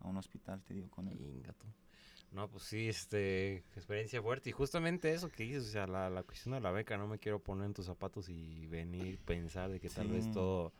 [0.00, 1.20] a un hospital, te digo, con él.
[1.20, 1.66] Inga tú.
[2.32, 4.50] No, pues sí, este, experiencia fuerte.
[4.50, 7.18] Y justamente eso que dices, o sea, la, la cuestión de la beca, no me
[7.18, 10.72] quiero poner en tus zapatos y venir, pensar de que tal vez todo...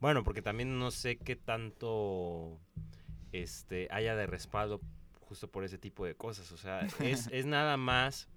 [0.00, 2.58] Bueno, porque también no sé qué tanto
[3.32, 4.80] este, haya de respaldo
[5.20, 6.52] justo por ese tipo de cosas.
[6.52, 8.28] O sea, es, es nada más...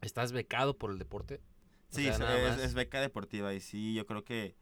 [0.00, 1.42] ¿Estás becado por el deporte?
[1.92, 4.54] O Sí, sea, es, es beca deportiva y sí, yo creo que,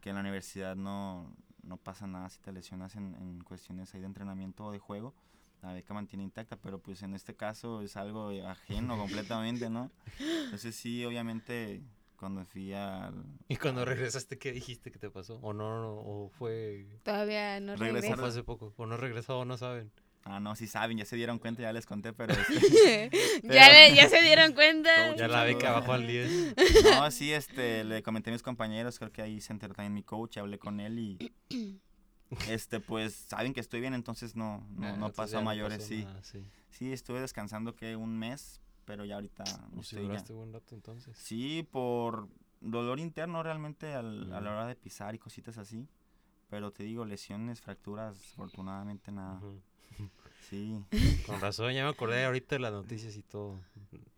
[0.00, 1.34] que en la universidad no,
[1.66, 5.14] no pasa nada si te lesionas en, en cuestiones ahí de entrenamiento o de juego.
[5.62, 9.90] La beca mantiene intacta, pero pues en este caso es algo ajeno completamente, ¿no?
[10.18, 11.82] Entonces sí, obviamente
[12.16, 13.24] cuando fui al...
[13.48, 15.38] ¿Y cuando regresaste qué dijiste que te pasó?
[15.42, 16.86] ¿O no, o fue...
[17.02, 18.72] Todavía no fue hace poco?
[18.76, 19.90] ¿O no regresó o no saben?
[20.26, 22.32] Ah, no, sí saben, ya se dieron cuenta, ya les conté, pero...
[22.48, 23.10] este,
[23.42, 24.90] ya, le- ya se dieron cuenta.
[25.16, 26.54] Ya la beca bajó al 10.
[26.84, 30.02] No, sí, este, le comenté a mis compañeros, creo que ahí se enteró también mi
[30.02, 31.32] coach, hablé con él y...
[32.48, 35.44] Este, pues saben que estoy bien, entonces no, no, Ah, no entonces pasó a no
[35.44, 36.04] mayores, pasó sí.
[36.04, 36.42] nada, sí.
[36.70, 39.44] Sí, estuve descansando que un mes, pero ya ahorita
[39.76, 41.16] O si estoy ya- duraste buen rato entonces.
[41.16, 42.28] Sí, por
[42.60, 45.86] dolor interno realmente al- a la hora de pisar y cositas así.
[46.48, 49.40] Pero te digo, lesiones, fracturas, afortunadamente nada.
[50.50, 50.78] Sí.
[51.26, 53.58] Con razón, ya me acordé ahorita de las noticias y todo.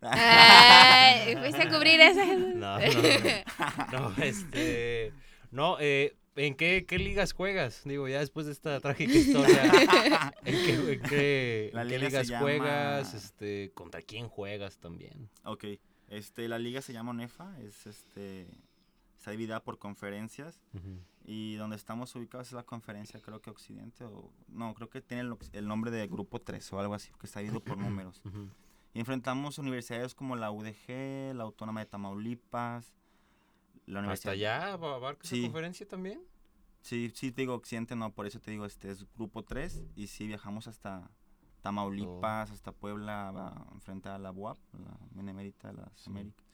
[0.01, 2.25] Ay, fuiste a cubrir esa.
[2.25, 4.09] No, no, no.
[4.11, 5.13] No, este.
[5.51, 7.81] No, eh, ¿en qué, qué ligas juegas?
[7.85, 9.63] Digo, ya después de esta trágica historia.
[10.45, 13.13] ¿En qué, en qué- La en qué ligas llama- juegas?
[13.13, 15.29] Este, ¿Contra quién juegas también?
[15.45, 15.65] Ok.
[16.09, 18.47] Este, la liga se llama ONEFA, es este.
[19.27, 20.61] Está dividida por conferencias.
[21.25, 24.31] Y donde estamos ubicados es la conferencia, creo que Occidente, o.
[24.47, 27.59] No, creo que tiene el, nombre de Grupo 3 o algo así, que está dividido
[27.61, 28.21] por números.
[28.93, 32.93] Y enfrentamos universidades como la UDG, la Autónoma de Tamaulipas,
[33.85, 34.33] la ¿Hasta Universidad.
[34.33, 35.41] allá aba- abarca esa Sí.
[35.43, 36.21] conferencia también?
[36.79, 40.07] Sí, sí, te digo Occidente, no, por eso te digo, este es Grupo 3 y
[40.07, 41.11] sí viajamos hasta
[41.61, 46.09] Tamaulipas, hasta Puebla, va, enfrente a la UAP, la Benemérita de las Sí.
[46.11, 46.45] Américas.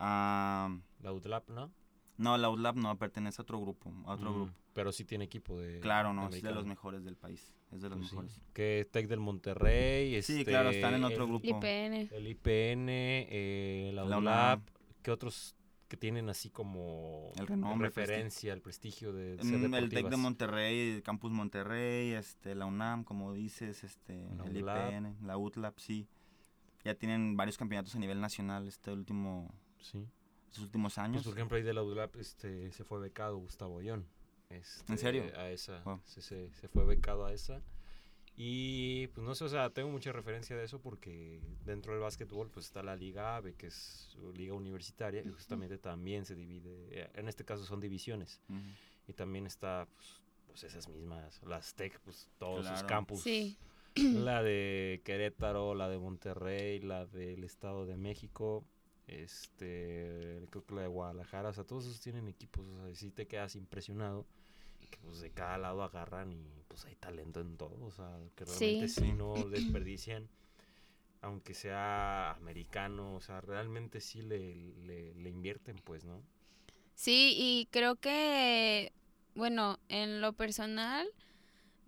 [0.00, 1.70] Ah, La UDLAP, ¿no?
[2.18, 4.52] No, la ULAP no, pertenece a otro grupo, a otro Mm, grupo.
[4.74, 5.80] Pero sí tiene equipo de.
[5.80, 8.14] Claro, no, es de los mejores del país, es de los Pues sí.
[8.16, 8.40] mejores.
[8.52, 10.22] Que Tec del Monterrey.
[10.22, 11.46] Sí, claro, están en este, otro el- grupo.
[11.46, 12.08] IPN.
[12.12, 14.74] El IPN, eh, la, La ULAP, UNAM.
[15.02, 15.54] ¿qué otros
[15.88, 19.88] que tienen así como El renombre, el referencia, el prestigio de, de ser Mm, el
[19.88, 20.16] TEC de?
[20.18, 24.92] Monterrey, el Campus Monterrey, este, la UNAM, como dices, este, La el ULAP.
[24.92, 26.06] IPN, la UTLAP, sí.
[26.84, 30.06] Ya tienen varios campeonatos a nivel nacional este último, Sí.
[30.48, 31.24] Estos últimos Pues, años.
[31.24, 34.06] por ejemplo, ahí de la ULAP este, se fue becado Gustavo Ayón.
[34.50, 35.24] Este, serio?
[35.36, 35.82] A esa.
[35.84, 36.00] Wow.
[36.04, 37.62] Se, se, se fue becado a esa.
[38.40, 42.48] Y pues no sé, o sea, tengo mucha referencia de eso porque dentro del básquetbol
[42.50, 47.10] pues está la Liga AVE, que es liga universitaria, y justamente también se divide, eh,
[47.14, 48.60] en este caso son divisiones, Ujú.
[49.08, 52.86] y también está pues, pues, esas mismas, las TEC, pues todos sus Claro.
[52.86, 53.58] campus, Sí.
[53.96, 58.64] la de Querétaro, la de Monterrey, la del Estado de México,
[59.08, 63.10] este, creo que la de Guadalajara, o sea, todos esos tienen equipos, o sea, sí
[63.10, 64.26] te quedas impresionado
[64.90, 68.44] que pues de cada lado agarran y pues hay talento en todo, o sea, que
[68.46, 68.50] Sí.
[68.54, 70.28] realmente sí, no desperdician,
[71.20, 74.54] aunque sea americano, o sea, realmente sí le,
[74.86, 76.22] le, le invierten, pues, ¿no?
[76.94, 78.92] Sí, y creo que,
[79.34, 81.06] bueno, en lo personal,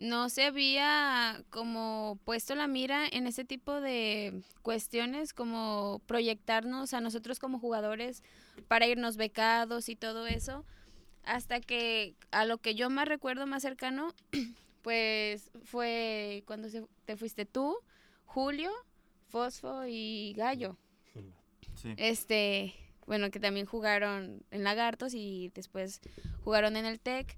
[0.01, 7.01] no se había como puesto la mira en ese tipo de cuestiones, como proyectarnos a
[7.03, 8.23] nosotros como jugadores
[8.67, 10.65] para irnos becados y todo eso,
[11.25, 14.15] hasta que a lo que yo más recuerdo más cercano,
[14.83, 17.77] pues fue cuando se- te fuiste tú,
[18.25, 18.71] Julio,
[19.29, 20.79] Fosfo y Gallo.
[21.75, 21.93] Sí.
[21.99, 22.75] Este,
[23.07, 26.01] bueno, que también jugaron en Lagartos y después
[26.43, 27.37] jugaron en el TEC.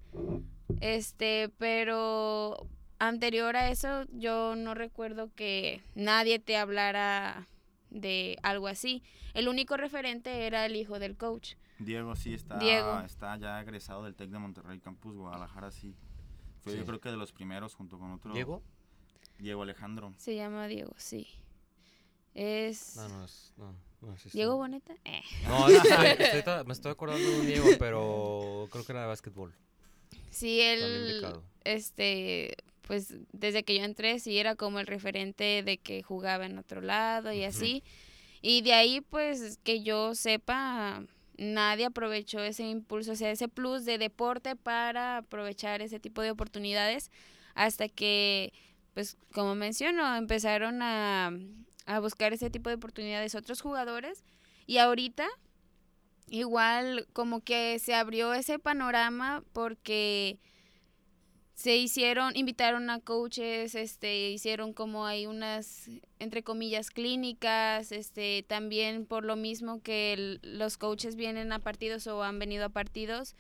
[0.81, 2.69] Este, pero
[2.99, 7.49] anterior a eso yo no recuerdo que nadie te hablara
[7.91, 9.03] de algo así.
[9.35, 11.55] El único referente era el hijo del coach.
[11.79, 13.01] Diego sí está, Diego.
[13.01, 15.95] está ya egresado del TEC de Monterrey Campus Guadalajara, sí.
[16.61, 16.79] Fue Sí.
[16.79, 18.33] yo creo que de los primeros junto con otro.
[18.33, 18.63] ¿Diego?
[19.39, 20.13] Diego Alejandro.
[20.17, 21.27] Se llama Diego, sí.
[22.35, 24.39] Es No, no, es, no, no es este.
[24.39, 24.95] Diego Boneta.
[25.05, 25.23] Eh.
[25.49, 29.53] No, estoy- me estoy acordando de un Diego, pero creo que era de básquetbol.
[30.33, 31.27] Sí, él,
[31.65, 32.57] este,
[32.87, 36.81] pues desde que yo entré, sí era como el referente de que jugaba en otro
[36.81, 37.85] lado y así.
[38.41, 41.05] Y de ahí, pues, que yo sepa,
[41.37, 46.31] nadie aprovechó ese impulso, o sea, ese plus de deporte para aprovechar ese tipo de
[46.31, 47.11] oportunidades
[47.55, 48.55] hasta que,
[48.95, 51.31] pues, como menciono, empezaron a,
[51.85, 54.25] a buscar ese tipo de oportunidades otros jugadores.
[54.67, 55.29] Y ahorita
[56.29, 60.39] igual como que se abrió ese panorama porque
[61.55, 69.07] se hicieron, invitaron a coaches, este, hicieron como hay unas, entre comillas, clínicas, este, también
[69.07, 73.37] por lo mismo que los coaches vienen a partidos o han venido a partidos,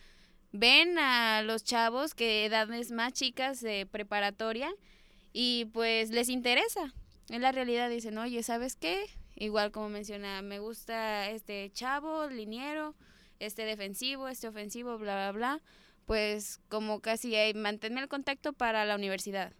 [0.52, 4.72] ven a los chavos que edades más chicas de preparatoria
[5.32, 6.94] y pues les interesa.
[7.30, 9.06] En la realidad dicen, oye, ¿sabes qué?
[9.34, 12.94] Igual como menciona, me gusta este chavo, liniero,
[13.38, 15.62] este defensivo, este ofensivo, bla, bla, bla.
[16.06, 19.52] Pues como casi hay, mantener el contacto para la universidad.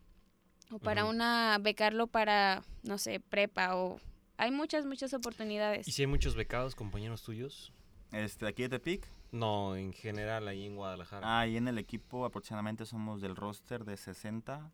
[0.71, 1.13] O para Ujú.
[1.13, 4.01] una, becarlo para, no sé, prepa o...
[4.39, 5.87] Hay muchas, muchas oportunidades.
[5.87, 7.73] ¿Y si hay muchos becados, compañeros tuyos?
[8.13, 9.07] Este, aquí de Tepic.
[9.31, 11.41] No, en general ahí en Guadalajara.
[11.41, 14.71] Ah, y en el equipo aproximadamente somos del roster de 60.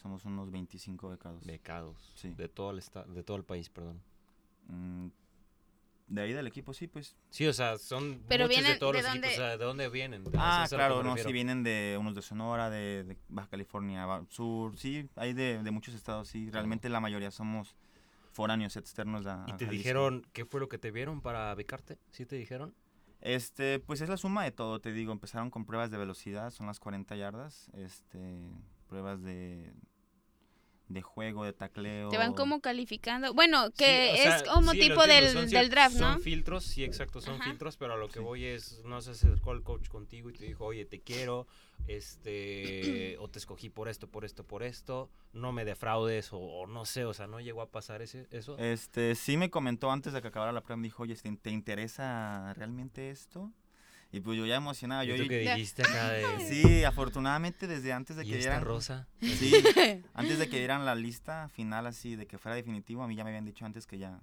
[0.00, 1.44] Somos unos 25 becados.
[1.44, 2.12] Becados.
[2.16, 2.32] Sí.
[2.34, 4.00] De todo el esta- de todo el país, perdón.
[4.68, 5.08] Mm,
[6.08, 7.14] de ahí del equipo, sí, pues.
[7.28, 9.30] Sí, o sea, son Pero muchos de todos ¿de los equipos.
[9.30, 9.34] dónde?
[9.34, 10.24] O sea, ¿de dónde vienen?
[10.36, 15.08] Ah, claro, no, sí vienen de unos de Sonora, de, de Baja California Sur, sí,
[15.16, 16.50] hay de, de muchos estados, sí.
[16.50, 17.76] Realmente la mayoría somos
[18.32, 19.70] foráneos externos a, ¿Y te Jalisco.
[19.72, 21.98] dijeron qué fue lo que te vieron para becarte?
[22.10, 22.74] ¿Sí te dijeron?
[23.20, 25.12] Este, pues es la suma de todo, te digo.
[25.12, 27.68] Empezaron con pruebas de velocidad, son las 40 yardas.
[27.74, 28.48] Este,
[28.88, 29.72] pruebas de,
[30.90, 32.08] de juego, de tacleo.
[32.10, 33.32] Te van como calificando.
[33.32, 36.12] Bueno, que Sí, o es como sí, tipo del, son del draft, ¿no?
[36.14, 37.44] Son filtros, sí, exacto, son Ajá.
[37.44, 38.24] filtros, pero a lo que Sí.
[38.24, 41.46] voy es, no se acercó el coach contigo y te dijo, oye, te quiero,
[41.86, 46.66] este, o te escogí por esto, por esto, por esto, no me defraudes, o, o
[46.66, 48.58] no sé, o sea, no llegó a pasar ese, eso.
[48.58, 51.50] Este, sí me comentó antes de que acabara la prueba, me dijo, oye, ¿te, te
[51.50, 53.52] interesa realmente esto?
[54.12, 57.92] Y pues yo ya emocionado, yo, ¿Y tú que dijiste acá de, sí, afortunadamente desde
[57.92, 59.06] antes de ¿y que esta dieran, rosa?
[59.20, 59.52] sí,
[60.14, 63.22] antes de que dieran la lista final así, de que fuera definitivo, a mí ya
[63.22, 64.20] me habían dicho antes que ya,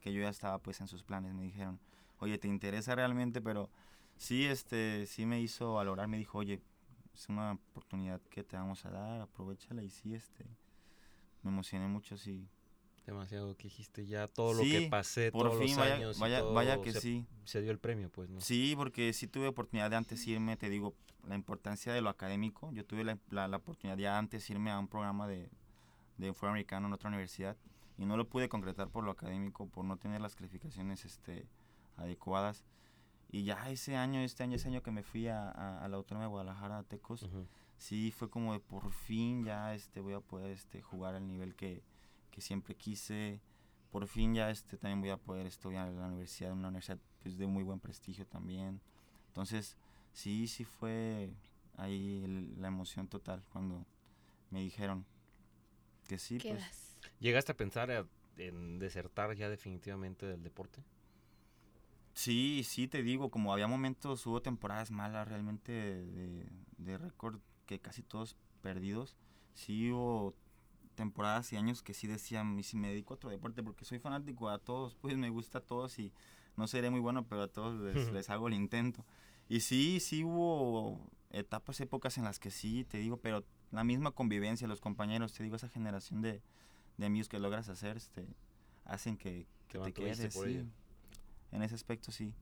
[0.00, 1.78] que yo ya estaba pues en sus planes, me dijeron,
[2.20, 3.42] oye, ¿te interesa realmente?
[3.42, 3.68] Pero
[4.16, 6.62] sí, este, sí me hizo valorar, me dijo, oye,
[7.14, 10.46] es una oportunidad que te vamos a dar, aprovechala y sí, este,
[11.42, 12.48] me emocioné mucho, sí.
[13.12, 16.18] Demasiado que dijiste ya todo lo que Sí, pasé, Por todos fin, los vaya, años
[16.18, 17.26] vaya, todo vaya que se, sí.
[17.44, 18.38] se dio el premio, pues, ¿no?
[18.40, 20.94] Sí, porque sí tuve oportunidad de antes irme, te digo,
[21.26, 22.70] la importancia de lo académico.
[22.72, 25.48] Yo tuve la, la- la oportunidad ya antes irme a un programa de,
[26.18, 27.56] de fútbol americano en otra universidad
[27.96, 31.46] y no lo pude concretar por lo académico, por no tener las calificaciones este,
[31.96, 32.64] adecuadas.
[33.30, 35.96] Y ya ese año, este año, ese año que me fui a, a- a la
[35.96, 37.46] Autónoma de Guadalajara, a Tecos, Ujú.
[37.78, 41.54] sí fue como de por fin ya este, voy a poder este, jugar al nivel
[41.54, 41.82] que,
[42.38, 43.40] que siempre quise.
[43.90, 47.36] Por fin ya este, también voy a poder estudiar en la universidad, una universidad pues,
[47.36, 48.80] de muy buen prestigio también.
[49.28, 49.76] Entonces,
[50.12, 51.30] sí, sí fue
[51.76, 53.84] ahí el- la emoción total cuando
[54.50, 55.04] me dijeron.
[56.06, 56.54] que sí, pues.
[56.54, 56.98] Quedas.
[57.20, 58.06] ¿Llegaste a pensar a-
[58.38, 60.82] en desertar ya definitivamente del deporte?
[62.14, 67.78] Sí, sí, te digo, como había momentos, hubo temporadas malas realmente de, de récord que
[67.80, 69.16] casi todos perdidos.
[69.54, 70.34] Sí hubo
[70.98, 74.00] temporadas y años que sí decían, y si me dedico a otro deporte, porque soy
[74.00, 76.12] fanático a todos, pues me gusta a todos y
[76.56, 79.04] no seré muy bueno, pero a todos les, les hago el intento.
[79.48, 84.10] Y sí, sí hubo etapas, épocas en las que sí, te digo, pero la misma
[84.10, 86.42] convivencia, los compañeros, te digo, esa generación de,
[86.96, 88.26] de amigos que logras hacer, este,
[88.84, 90.68] hacen que, que te quedes, por sí.
[91.52, 92.34] En ese aspecto sí.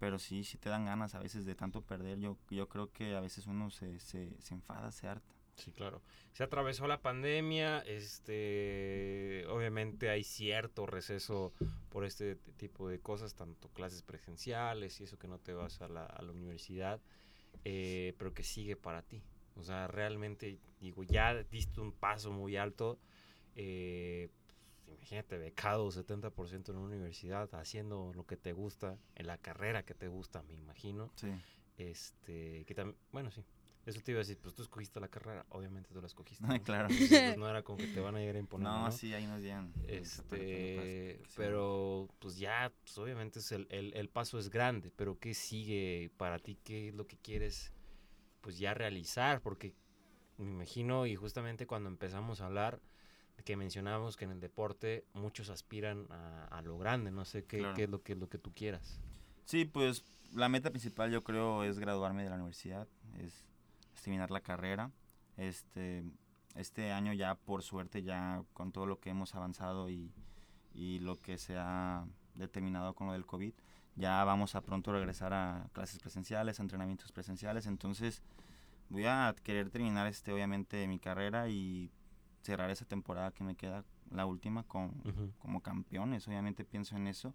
[0.00, 2.18] Pero sí, sí te dan ganas a veces de tanto perder.
[2.18, 5.32] Yo, yo creo que a veces uno se, se, se enfada, se harta.
[5.56, 6.02] Sí, claro.
[6.32, 11.52] Se atravesó la pandemia, este, obviamente hay cierto receso
[11.90, 15.88] por este tipo de cosas, tanto clases presenciales y eso que no te vas a
[15.88, 17.00] la, a la universidad,
[17.64, 19.22] eh, pero que sigue para ti.
[19.56, 22.98] O sea, realmente, digo, ya diste un paso muy alto.
[23.54, 24.30] eh,
[24.86, 29.84] pues, imagínate, becado 70% en una universidad, haciendo lo que te gusta, en la carrera
[29.84, 31.12] que te gusta, me imagino.
[31.16, 31.28] Sí.
[31.78, 33.44] Este, que también, bueno, sí.
[33.84, 36.46] Eso te iba a decir, pues tú escogiste la carrera, obviamente tú la escogiste.
[36.46, 36.62] ¿no?
[36.62, 36.88] claro.
[36.88, 38.68] Entonces, pues, no era como que te van a llegar a imponer.
[38.68, 39.72] No, No, sí, ahí nos llegan.
[39.88, 45.34] Este, pero pues ya, pues obviamente es el, el, el paso es grande, pero ¿qué
[45.34, 46.58] sigue para ti?
[46.62, 47.72] ¿Qué es lo que quieres
[48.40, 49.40] pues ya realizar?
[49.40, 49.74] Porque
[50.38, 52.80] me imagino, y justamente cuando empezamos a hablar,
[53.44, 57.58] que mencionábamos que en el deporte muchos aspiran a, a lo grande, no sé qué,
[57.58, 57.74] Claro.
[57.74, 59.00] qué es lo que, lo que tú quieras.
[59.44, 62.86] Sí, pues la meta principal yo creo es graduarme de la universidad,
[63.18, 63.44] es
[64.02, 64.90] terminar la carrera.
[65.36, 66.04] Este,
[66.54, 70.12] este año ya por suerte ya con todo lo que hemos avanzado y,
[70.74, 73.54] y lo que se ha determinado con lo del COVID,
[73.96, 78.22] ya vamos a pronto regresar a clases presenciales, a entrenamientos presenciales, entonces
[78.88, 81.90] voy a querer terminar este obviamente mi carrera y
[82.42, 85.32] cerrar esa temporada que me queda, la última, con, Ujú.
[85.38, 87.34] como campeones, obviamente pienso en eso.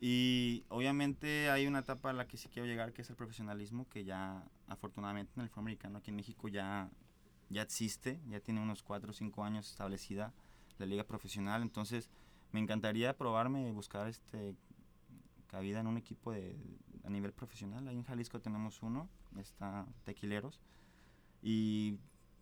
[0.00, 3.88] Y obviamente hay una etapa a la que sí quiero llegar, que es el profesionalismo,
[3.88, 6.90] que ya afortunadamente en el fútbol americano aquí en México ya,
[7.48, 10.34] ya existe, ya tiene unos 4 o 5 años establecida
[10.78, 12.10] la liga profesional, entonces
[12.52, 14.54] me encantaría probarme, buscar este
[15.46, 16.56] cabida en un equipo de,
[17.04, 17.86] a nivel profesional.
[17.88, 20.60] Ahí en Jalisco tenemos uno, está Tequileros,
[21.42, 21.98] y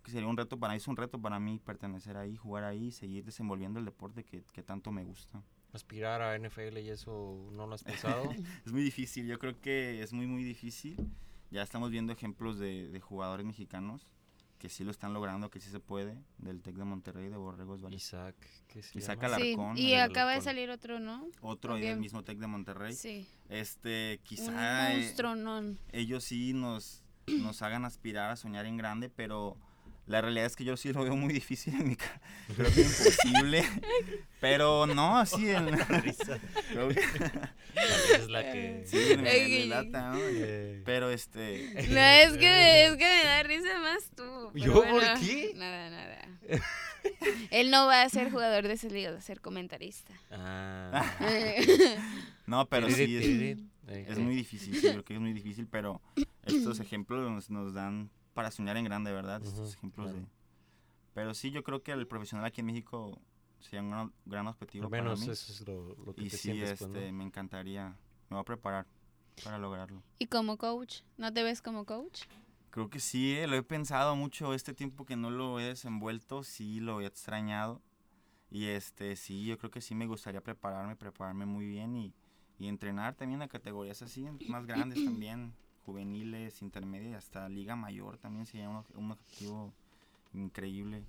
[0.07, 3.79] sería un reto para es un reto para mí pertenecer ahí, jugar ahí, seguir desenvolviendo
[3.79, 5.43] el deporte que, que tanto me gusta.
[5.75, 8.31] Aspirar a NFL y eso no lo has pensado.
[8.65, 10.97] Es muy difícil, yo creo que es muy, muy difícil.
[11.51, 14.07] Ya estamos viendo ejemplos de, de jugadores mexicanos
[14.65, 17.83] que sí lo están logrando, que sí se puede, del TEC de Monterrey, de Borregos
[17.83, 17.99] Valley.
[17.99, 18.35] Isaac,
[18.67, 19.37] ¿qué se Isaac llama?
[19.37, 21.29] Sí, Alarcón, y acaba de salir otro, ¿no?
[21.43, 22.95] Otro del mismo TEC de Monterrey.
[22.95, 23.27] Sí.
[23.51, 25.77] Este, Un quizá eh, monstruo, no.
[25.93, 29.59] ellos sí nos, nos hagan aspirar a soñar en grande, pero
[30.07, 32.21] la realidad es que yo sí lo veo muy difícil en mi cara.
[32.57, 33.65] Creo que imposible.
[34.41, 35.67] pero no, así en...
[36.71, 37.01] creo que-
[38.15, 38.83] es la que...
[38.87, 40.19] sí, me, me lata, ¿no?
[40.21, 41.71] Eh, Pero este...
[41.89, 44.51] No, es que, es que me da risa más tú.
[44.55, 44.75] ¿Yo?
[44.75, 45.53] ¿Por qué?
[45.57, 46.29] Nada, nada.
[47.51, 50.13] Él no va a ser jugador de esa liga, va a ser comentarista.
[50.31, 51.05] Ah.
[52.47, 54.21] No, pero sí es, eh, es eh.
[54.21, 56.01] muy difícil, sí, creo que es muy difícil, pero
[56.45, 59.41] estos ejemplos nos, nos dan para soñar en grande, ¿verdad?
[59.41, 60.21] Ujú, Estos ejemplos claro.
[60.21, 60.27] de...
[61.15, 63.19] Pero sí, yo creo que el profesional aquí en México
[63.61, 65.33] sería un gran, objetivo Al menos para mí.
[65.33, 67.19] eso es lo, lo que y te sí, sientes, este, pues, ¿no?
[67.19, 67.89] me encantaría,
[68.29, 68.87] me voy a preparar
[69.43, 70.03] para lograrlo.
[70.19, 71.03] ¿Y como coach?
[71.17, 72.23] ¿No te ves como coach?
[72.71, 76.43] Creo que sí, eh, lo he pensado mucho este tiempo que no lo he desenvuelto,
[76.43, 77.81] sí lo he extrañado.
[78.51, 82.13] Y este, sí, yo creo que sí me gustaría prepararme, prepararme muy bien y,
[82.59, 85.55] y entrenar también a categorías así, más grandes también,
[85.85, 89.73] juveniles, intermedias y hasta liga mayor también sería un, un objetivo
[90.33, 91.03] increíble.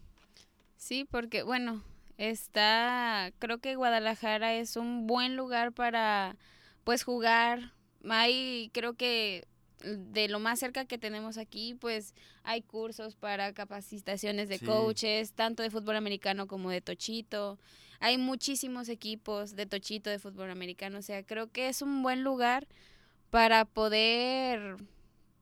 [0.78, 1.82] Sí, porque bueno,
[2.18, 6.36] está, creo que Guadalajara es un buen lugar para
[6.84, 7.74] pues jugar.
[8.08, 9.46] Hay, creo que
[9.82, 12.14] de lo más cerca que tenemos aquí, pues
[12.44, 14.66] hay cursos para capacitaciones de Sí.
[14.66, 17.60] coaches, tanto de fútbol americano como de tochito.
[18.00, 22.24] Hay muchísimos equipos de tochito de fútbol americano, o sea, creo que es un buen
[22.24, 22.68] lugar
[23.36, 24.78] para poder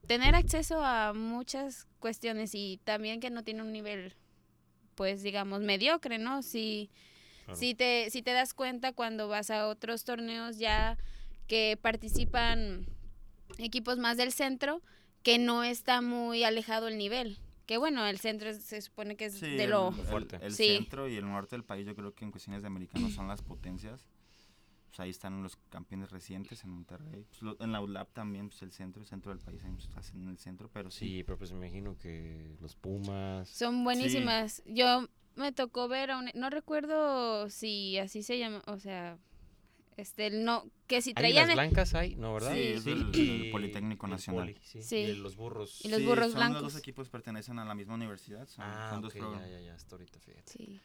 [0.08, 4.16] tener acceso a muchas cuestiones y también que no tiene un nivel
[4.96, 6.42] pues digamos mediocre, ¿no?
[6.42, 6.90] Si
[7.44, 7.56] Claro.
[7.56, 10.98] si te si te das cuenta cuando vas a otros torneos ya
[11.46, 12.84] que participan
[13.58, 14.82] equipos más del centro
[15.22, 17.38] que no está muy alejado el nivel.
[17.66, 20.38] Que bueno, el centro es- se supone que es Sí, de el, lo el- Fuerte.
[20.42, 20.66] el Sí.
[20.78, 23.40] centro y el norte del país yo creo que en cuestiones de americanos son las
[23.40, 24.04] potencias.
[24.94, 27.24] Pues ahí están los campeones recientes en Monterrey.
[27.28, 30.12] Pues lo- en la ULAP también, pues el centro, el centro del país, ahí pues,
[30.14, 31.04] en el centro, pero sí.
[31.08, 33.48] Sí, pero pues me imagino que los Pumas...
[33.48, 34.62] son buenísimas.
[34.66, 39.18] Yo me tocó ver a un, no recuerdo si así se llama, o sea,
[39.96, 42.52] este, el no, que si traían el- blancas hay, ¿no, verdad?
[42.54, 44.44] Sí, es del- del Politécnico el Nacional.
[44.52, 44.80] Poli, sí.
[44.80, 44.96] Sí.
[44.98, 45.84] Y los burros.
[45.84, 46.62] Y los Sí, burros son blancos.
[46.62, 48.46] Los dos equipos pertenecen a la misma universidad.
[48.46, 50.52] Son, Ah, son dos ya, ya, ya, hasta ahorita, fíjate.
[50.52, 50.80] Sí.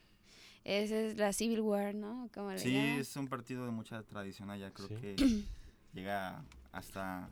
[0.63, 2.29] Esa es la Civil War, ¿no?
[2.33, 4.71] Como Sí, es un partido de mucha tradición allá.
[4.71, 4.95] Creo Sí.
[4.95, 5.15] que
[5.93, 7.29] llega hasta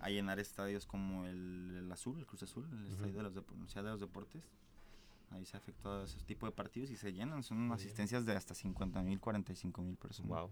[0.00, 3.16] a llenar estadios como el, el Azul, el Cruz Azul, el estadio Ujú.
[3.18, 4.42] de los Dep- Universidad de los Deportes.
[5.30, 7.42] Ahí se afectó a ese tipo de partidos y se llenan.
[7.42, 7.72] Son Muy bien.
[7.74, 10.30] asistencias de hasta 50 mil, 45 mil personas.
[10.30, 10.50] Wow.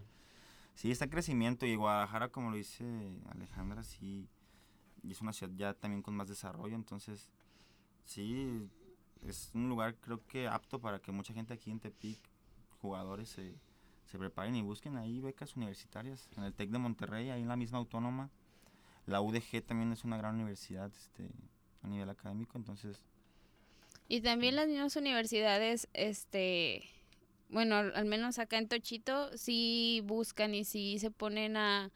[0.75, 2.85] Sí, está en crecimiento y Guadalajara, como lo dice
[3.31, 4.29] Alejandra, sí,
[5.03, 7.29] y es una ciudad ya también con más desarrollo, entonces
[8.05, 8.69] sí,
[9.27, 12.19] es un lugar creo que apto para que mucha gente aquí en Tepic,
[12.81, 13.55] jugadores, se,
[14.05, 17.55] se preparen y busquen ahí becas universitarias, en el TEC de Monterrey, ahí en la
[17.55, 18.29] misma autónoma,
[19.05, 21.29] la UDG también es una gran universidad este,
[21.81, 23.03] a nivel académico, entonces
[24.07, 26.83] Y también las mismas universidades, este,
[27.49, 31.91] bueno, al menos acá en Tochito, sí buscan y sí se ponen a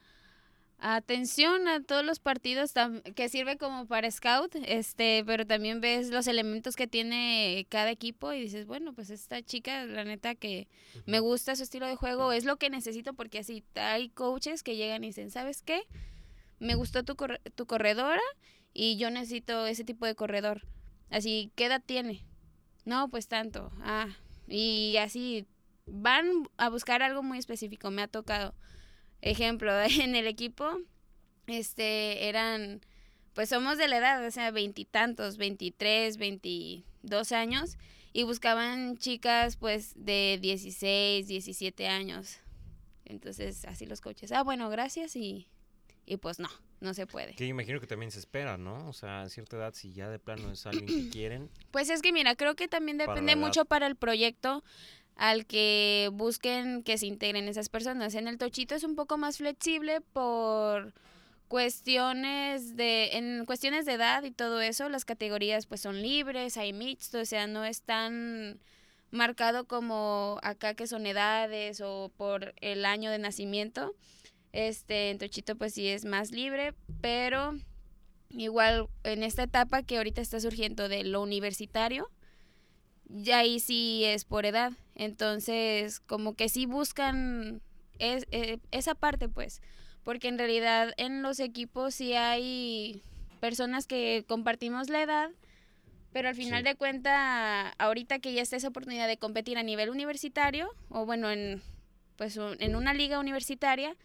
[0.85, 2.73] atención a todos los partidos
[3.15, 8.33] que sirve como para scout, este, pero también ves los elementos que tiene cada equipo
[8.33, 10.67] y dices, bueno, pues esta chica, la neta que
[11.05, 14.75] me gusta su estilo de juego, es lo que necesito porque así hay coaches que
[14.75, 15.83] llegan y dicen, ¿sabes qué?
[16.59, 18.21] Me gustó tu, corre- tu corredora
[18.73, 20.67] y yo necesito ese tipo de corredor.
[21.09, 22.25] Así, ¿qué edad tiene?
[22.83, 23.71] No, pues tanto.
[23.81, 24.07] Ah,
[24.47, 25.47] y así
[25.85, 26.27] van
[26.57, 27.89] a buscar algo muy específico.
[27.91, 28.53] Me ha tocado.
[29.23, 29.71] Ejemplo,
[30.01, 30.79] en el equipo,
[31.47, 32.81] este, eran,
[33.33, 37.77] pues somos de la edad, o sea, veintitantos, veintitrés, veintidós años,
[38.11, 42.39] y buscaban chicas, pues, de 16, 17 años.
[43.05, 45.47] Entonces, así los coaches, ah, bueno, gracias, y,
[46.05, 46.49] y pues no,
[46.81, 47.33] no se puede.
[47.33, 48.89] Que imagino que también se espera, ¿no?
[48.89, 52.01] O sea, a cierta edad, si ya de plano es alguien que quieren, Pues es
[52.01, 54.63] que mira, creo que también depende mucho para el proyecto
[55.15, 58.15] al que busquen que se integren esas personas.
[58.15, 60.93] En el Tochito es un poco más flexible por
[61.47, 66.73] cuestiones de en cuestiones de edad y todo eso, las categorías pues son libres, hay
[66.73, 68.59] mixto, o sea, no es tan
[69.11, 73.93] marcado como acá que son edades o por el año de nacimiento.
[74.51, 77.55] Este, en Tochito pues sí es más libre, pero
[78.31, 82.09] igual en esta etapa que ahorita está surgiendo de lo universitario,
[83.09, 84.73] ya ahí sí es por edad.
[84.95, 87.61] Entonces, como que sí buscan
[87.99, 89.61] es, eh, esa parte, pues,
[90.03, 93.01] porque en realidad en los equipos sí hay
[93.39, 95.29] personas que compartimos la edad,
[96.11, 96.69] pero al final Sí.
[96.69, 101.29] de cuenta, ahorita que ya está esa oportunidad de competir a nivel universitario, o bueno,
[101.31, 101.61] en,
[102.17, 103.95] pues, en una liga universitaria,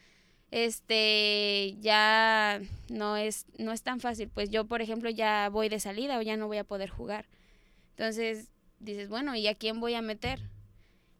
[0.50, 5.78] este ya no es no es tan fácil pues yo por ejemplo ya voy de
[5.78, 7.26] salida o ya no voy a poder jugar
[7.90, 8.48] entonces
[8.80, 10.40] dices bueno y a quién voy a meter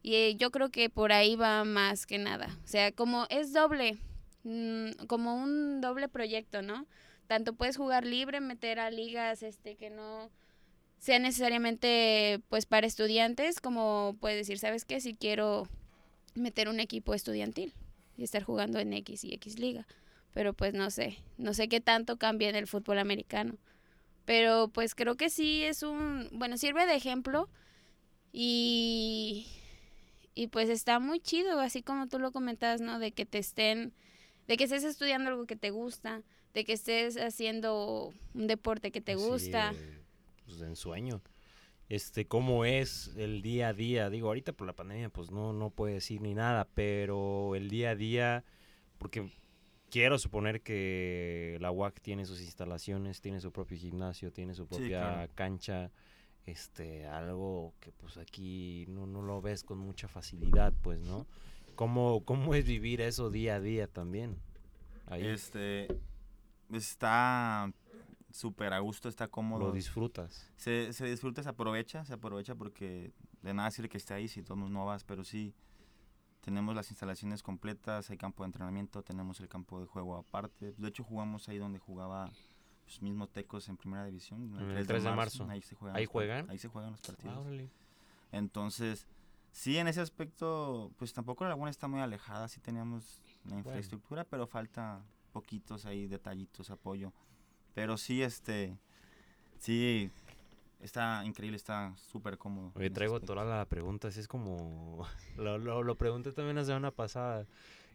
[0.01, 3.53] y eh, yo creo que por ahí va más que nada o sea como es
[3.53, 3.97] doble
[4.43, 6.85] mm, como un doble proyecto no
[7.27, 10.29] tanto puedes jugar libre meter a ligas este que no
[10.99, 15.67] sean necesariamente pues para estudiantes como puedes decir sabes qué si quiero
[16.35, 17.73] meter un equipo estudiantil
[18.19, 19.87] y estar jugando en X y X liga.
[20.33, 23.55] Pero pues no sé, no sé qué tanto cambia en el fútbol americano.
[24.29, 27.49] Pero pues creo que sí es un, bueno, sirve de ejemplo
[28.31, 29.47] y,
[30.35, 32.99] y pues está muy chido, así como tú lo comentabas, ¿no?
[32.99, 33.91] De que te estén,
[34.47, 36.21] de que estés estudiando algo que te gusta,
[36.53, 39.73] de que estés haciendo un deporte que te gusta.
[40.45, 41.23] pues, de ensueño.
[41.89, 44.11] Este, cómo es el día a día.
[44.11, 47.89] Digo, ahorita por la pandemia, pues no, no puede decir ni nada, pero el día
[47.89, 48.43] a día,
[48.99, 49.31] porque
[49.89, 54.69] quiero suponer que la UAC tiene sus instalaciones, tiene su propio gimnasio, tiene su Sí,
[54.69, 55.31] propia claro.
[55.35, 55.91] cancha,
[56.45, 61.27] este, algo que pues aquí no, no lo ves con mucha facilidad, pues, ¿no?
[61.75, 64.37] ¿Cómo, cómo es vivir eso día a día también?
[65.07, 65.87] Ahí este
[66.71, 67.71] está
[68.31, 69.67] súper a gusto, está cómodo.
[69.67, 70.51] lo disfrutas.
[70.55, 73.11] se, se disfruta, se aprovecha, se aprovecha porque
[73.41, 75.53] de nada sirve que esté ahí si tú no vas, pero sí
[76.41, 80.73] tenemos las instalaciones completas, hay campo de entrenamiento, tenemos el campo de juego aparte.
[80.77, 82.31] De hecho jugamos ahí donde jugaba
[82.85, 85.47] pues, mismo Tecos en primera división, el 3 de marzo.
[85.49, 85.97] Ahí se juegan.
[85.97, 86.49] ¿Ahí juegan?
[86.49, 87.37] Ahí se juegan los partidos.
[87.37, 87.67] Ah.
[88.31, 89.07] Entonces,
[89.51, 94.23] sí, en ese aspecto, pues tampoco la laguna está muy alejada, sí teníamos la infraestructura,
[94.23, 97.13] pero falta poquitos ahí detallitos, apoyo.
[97.73, 98.77] Pero sí, este,
[99.59, 100.11] sí,
[100.79, 102.71] está increíble, está súper cómodo.
[102.75, 103.33] Ese traigo aspecto.
[103.33, 105.05] atorada la pregunta, así es como,
[105.37, 107.45] lo, lo, lo pregunté también la semana pasada,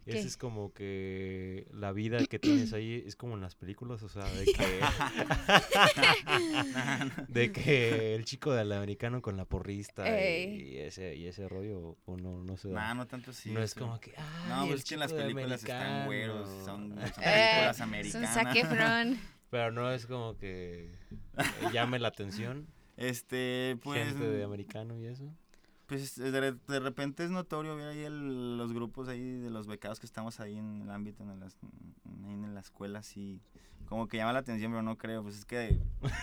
[0.07, 0.19] ¿Qué?
[0.19, 4.25] Es como que la vida que tienes ahí es como en las películas, o sea,
[4.25, 4.81] de que
[7.29, 12.17] de que el chico del americano con la porrista y ese y ese rollo o
[12.19, 12.75] no no se da.
[12.75, 13.51] Nah, no tanto así.
[13.51, 16.49] no es como que ay, No, el pues es que en las películas están güeros,
[16.67, 18.35] son, son Eh, películas americanas.
[18.35, 19.19] Zac Efron.
[19.49, 20.91] Pero no es como que
[21.73, 22.67] llame la atención
[22.97, 25.25] Este, pues, gente de americano y eso.
[25.87, 30.01] pues de, de repente es notorio ver ahí el- los grupos ahí de los becados
[30.01, 31.57] que estamos ahí en el ámbito, en las,
[32.25, 33.41] ahí en la escuela, así,
[33.87, 35.79] como que llama la atención, pero no creo, pues es que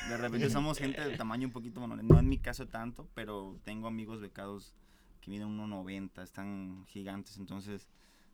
[0.09, 3.57] de repente somos gente de tamaño un poquito menor, no en mi caso tanto, pero
[3.63, 4.73] tengo amigos becados
[5.19, 7.87] que miden 1.90, están gigantes, entonces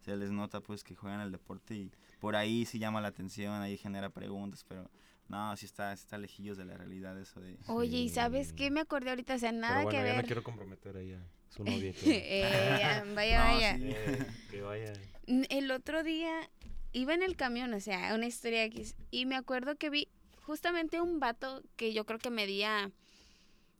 [0.05, 3.51] se les nota pues que juegan el deporte y por ahí sí llama la atención,
[3.61, 4.89] ahí genera preguntas, pero
[5.30, 7.57] no, sí está, sí está lejillos de la realidad eso de...
[7.67, 9.36] Oye, ¿y sabes qué me acordé ahorita?
[9.36, 10.15] O sea, Pero nada bueno, que ya ver.
[10.17, 11.93] no quiero comprometer a su novia.
[11.93, 13.75] que, Eh, ya, vaya, No, vaya.
[13.78, 13.84] sí.
[13.86, 14.93] eh, que vaya.
[15.28, 16.49] El otro día
[16.93, 20.07] iba en el camión, o sea, una historia X, y me acuerdo que vi
[20.41, 22.91] justamente un vato que yo creo que medía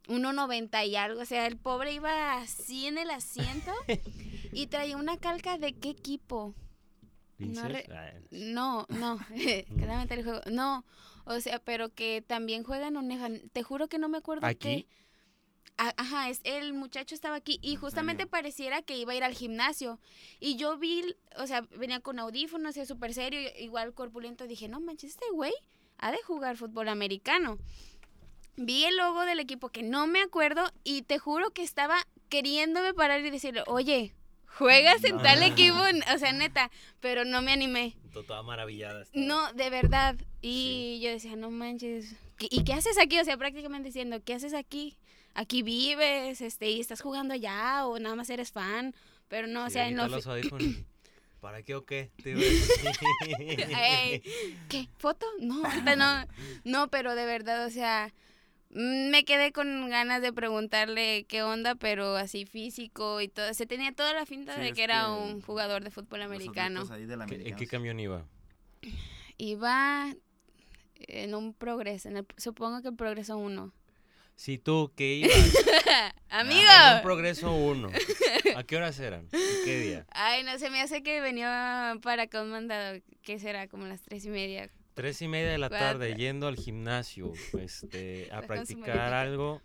[0.08, 3.72] 1.90 y algo, o sea, el pobre iba así en el asiento
[4.54, 6.54] y traía una calca de qué equipo.
[7.40, 9.20] Re- Ah, No, no,
[9.78, 10.86] claramente el juego, no,
[11.28, 14.86] o sea, pero que también juegan Oneja, te juro que no me acuerdo ¿Aquí?
[14.86, 14.88] qué.
[15.78, 19.36] Ajá, es, el muchacho estaba aquí y ¿En justamente pareciera que iba a ir al
[19.36, 20.00] gimnasio.
[20.40, 24.48] Y yo vi, o sea, venía con audífonos, y súper serio, igual corpulento.
[24.48, 25.54] Dije, no manches, este güey
[26.00, 27.60] ha de jugar fútbol americano.
[28.56, 32.96] Vi el logo del equipo que no me acuerdo y te juro que estaba queriéndome
[32.96, 34.16] parar y decirle, oye,
[34.58, 35.46] juegas en tal No.
[35.46, 35.78] equipo,
[36.14, 37.96] o sea, neta, pero no me animé.
[38.14, 39.04] to- Toda maravillada.
[39.04, 39.26] estaba.
[39.26, 40.16] No, de verdad.
[40.42, 42.16] Y yo decía, no manches.
[42.38, 43.20] ¿qué- ¿Y qué haces aquí?
[43.20, 44.98] O sea, prácticamente diciendo, ¿qué haces aquí?
[45.34, 48.96] Aquí vives, este, y estás jugando allá, o nada más eres fan.
[49.28, 50.26] Pero no, o sea, están los.
[51.42, 52.10] ¿Para qué o qué?
[52.24, 53.68] Te iba a decir.
[53.78, 54.24] Ey,
[54.70, 54.88] ¿Qué?
[54.98, 55.26] ¿Foto?
[55.40, 56.26] No, ahorita no.
[56.64, 58.12] No, pero de verdad, o sea,
[58.70, 63.54] me quedé con ganas de preguntarle qué onda, pero así físico y todo.
[63.54, 66.84] Se tenía toda la finta Sí, de que era que un jugador de fútbol americano.
[67.28, 67.68] ¿Qué- ¿En qué sí.
[67.68, 68.26] camión iba?
[69.38, 70.14] Iba
[71.00, 73.74] en un progreso, en el- supongo que el progreso 1.
[74.36, 76.62] Si tú que ibas ¡Amigo!
[76.90, 77.90] en un progreso 1,
[78.56, 79.26] ¿a qué horas eran?
[79.32, 80.06] ¿Y ¿Qué día?
[80.12, 84.02] Ay, no, se me hace que venía para acá un mandado, que será como las
[84.02, 84.70] tres y media.
[84.98, 89.62] Tres y media de la tarde yendo al gimnasio este, a practicar algo.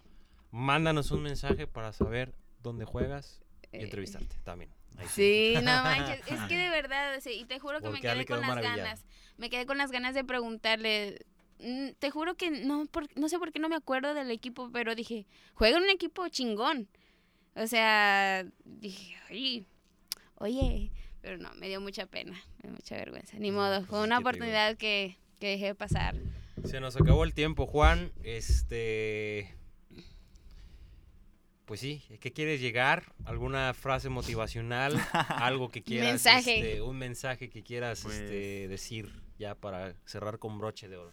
[0.51, 3.41] Mándanos un mensaje para saber dónde juegas
[3.73, 4.71] y Eh, entrevistarte también.
[5.09, 8.41] Sí, no manches, es que de verdad, sí, y te juro que me quedé con
[8.43, 9.05] las ganas,
[9.39, 11.25] me quedé con las ganas de preguntarle,
[11.59, 14.71] mm, te juro que no, por- no sé por qué no me acuerdo del equipo,
[14.71, 16.89] pero dije, juega en un equipo chingón,
[17.55, 19.65] o sea, dije, oye,
[20.37, 20.93] oye,
[21.23, 24.03] pero no, me dio mucha pena, me dio mucha vergüenza, ni No, modo, pues fue
[24.05, 26.17] una oportunidad que, que dejé pasar.
[26.65, 28.13] Se nos acabó el tiempo, Juan.
[28.23, 29.55] Este.
[31.65, 33.15] Pues sí, ¿qué quieres llegar?
[33.25, 34.95] ¿Alguna frase motivacional?
[35.29, 36.11] ¿Algo que quieras?
[36.11, 36.57] Mensaje.
[36.59, 41.13] este, un mensaje que quieras Pues- este, decir ya para cerrar con broche de oro.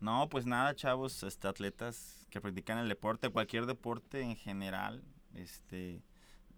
[0.00, 5.02] No, pues nada, chavos, este, atletas que practican el deporte, cualquier deporte en general,
[5.34, 6.02] este,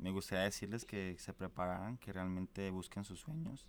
[0.04, 3.66] me gustaría decirles que se prepararan, que realmente busquen sus sueños,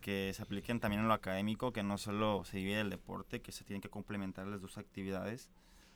[0.00, 3.52] que se apliquen también en lo académico, que no solo se divide el deporte, que
[3.52, 5.50] se tienen que complementar las dos actividades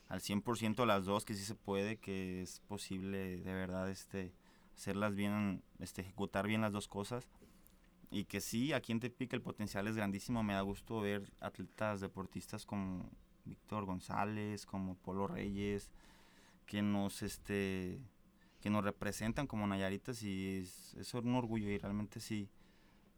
[0.08, 4.34] al 100% las dos, que sí se puede, que es posible de verdad este,
[4.74, 7.26] hacerlas bien, este, ejecutar bien las dos cosas
[8.10, 10.42] y que sí, aquí en Tepic el potencial es grandísimo.
[10.42, 13.08] Me da gusto ver atletas deportistas como
[13.46, 15.90] Víctor González, como Polo Reyes,
[16.66, 18.02] que nos este
[18.60, 22.48] que nos representan como Nayaritas y es, es un orgullo y realmente sí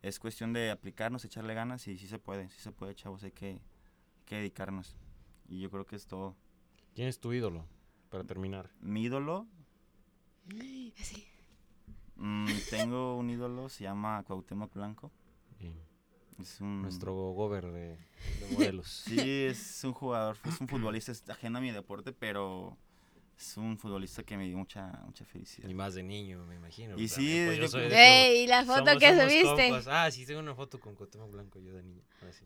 [0.02, 3.32] es cuestión de aplicarnos, echarle ganas y sí se puede, sí se puede, chavos, hay
[3.32, 3.60] que, hay
[4.24, 4.96] que dedicarnos.
[5.48, 6.36] Y yo creo que es todo.
[6.94, 7.66] ¿Quién es tu ídolo?
[8.10, 8.70] Para terminar.
[8.80, 9.46] Mi ídolo,
[11.00, 11.26] Así.
[12.16, 15.12] mm, tengo un ídolo, se llama Cuauhtémoc Blanco.
[16.38, 18.86] Es un, Nuestro gober de, de modelos.
[18.88, 22.78] Sí, es un jugador, es un futbolista, es ajeno a mi deporte, pero
[23.38, 25.68] es un futbolista que me dio mucha, mucha felicidad.
[25.68, 26.98] Y más de niño, me imagino.
[26.98, 27.98] Y sí, pues, yo yo soy de todo.
[27.98, 29.68] Ey, ¿y la foto Somos- que somos subiste?
[29.68, 29.86] compas.
[29.88, 32.02] Ah, sí, tengo una foto con Cuauhtémoc Blanco yo de niño.
[32.28, 32.44] así.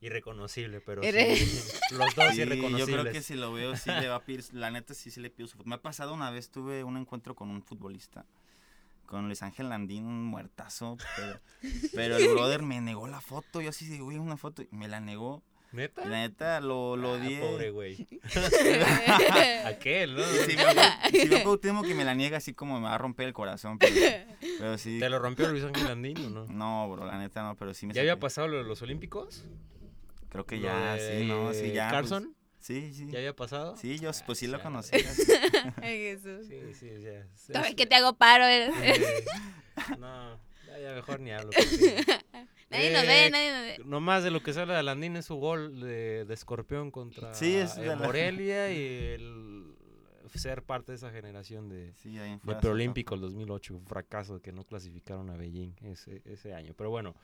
[0.00, 3.00] Irreconocible, pero Irre- sí, los dos Sí, yo irreconocibles.
[3.00, 5.30] creo que si lo veo, sí le va a pedir, la neta sí, sí le
[5.30, 5.68] pido su foto.
[5.68, 8.26] Me ha pasado una vez, tuve un encuentro con un futbolista,
[9.06, 11.40] con Luis Ángel Landín, un muertazo, pero,
[11.94, 14.88] pero el brother me negó la foto, yo así de, güey, una foto, y me
[14.88, 15.42] la negó.
[15.72, 16.04] ¿Neta?
[16.04, 17.40] La neta, lo, lo Ah, odié.
[17.40, 18.06] pobre güey.
[19.64, 20.22] Aquel, ¿no?
[20.24, 23.26] Si me, si me Cuauhtémoc que me la niega así como me va a romper
[23.28, 23.94] el corazón, pero,
[24.58, 24.98] pero sí.
[24.98, 26.46] ¿Te lo rompió Luis Ángel Andino, no?
[26.46, 29.44] No, bro, la neta no, pero sí me ¿Ya había pasado lo de los Olímpicos?
[30.28, 31.88] Creo que Lo ya, sí, no, sí, ya.
[31.88, 32.36] pues, ¿Carson?
[32.58, 33.06] sí, sí.
[33.10, 33.76] ¿Ya había pasado?
[33.76, 34.98] Sí, yo pues sí lo conocía.
[35.82, 36.46] Ay, Jesús.
[36.48, 37.26] Sí, sí, ya.
[37.34, 37.74] Sí, sí.
[37.74, 38.44] que te hago paro.
[38.46, 38.70] eh.
[38.82, 39.24] Eh,
[39.98, 40.38] no,
[40.78, 41.50] ya, ya mejor ni hablo.
[42.70, 43.84] Nadie nos Eh, ve, nadie nos ve.
[43.84, 47.54] Nomás de lo que sale de Landín es su gol de, de Escorpión contra Sí,
[47.54, 48.78] es eh, la- Morelia y
[49.14, 49.74] el
[50.34, 53.76] ser parte de esa generación de, Sí, de preolímpicos 2008.
[53.76, 56.72] Un fracaso que no clasificaron a Beijing ese, ese año.
[56.74, 57.14] Pero bueno,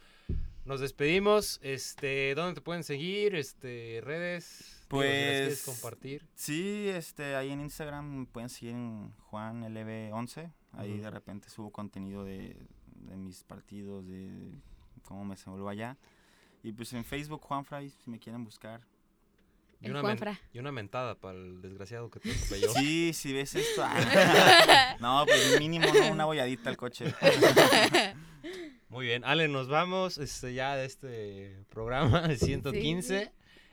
[0.67, 1.59] nos despedimos.
[1.63, 3.35] Este, ¿Dónde te pueden seguir?
[3.35, 4.85] Este, redes.
[4.91, 6.27] Digo, si las quieres Pues, compartir.
[6.35, 10.53] Sí, este, ahí en Instagram me pueden seguir en JuanLB11.
[10.73, 12.55] Ahí de repente subo contenido de,
[13.01, 14.53] de mis partidos, de
[15.05, 15.97] cómo me desenvuelvo allá.
[16.63, 18.81] Y pues en Facebook, Juanfray, si me quieren buscar.
[19.81, 20.41] Y una, Juanfra.
[20.53, 22.73] y una mentada para el desgraciado que te atropelló.
[22.75, 23.83] Sí, si ves esto.
[23.85, 24.97] ah.
[25.01, 27.15] no, pues mínimo no, una bolladita al coche.
[28.89, 33.33] Muy bien, Ale, nos vamos este, ya de este programa, el 115.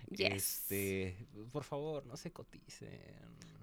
[0.09, 0.33] Yes.
[0.33, 2.89] Este, por favor, no se coticen.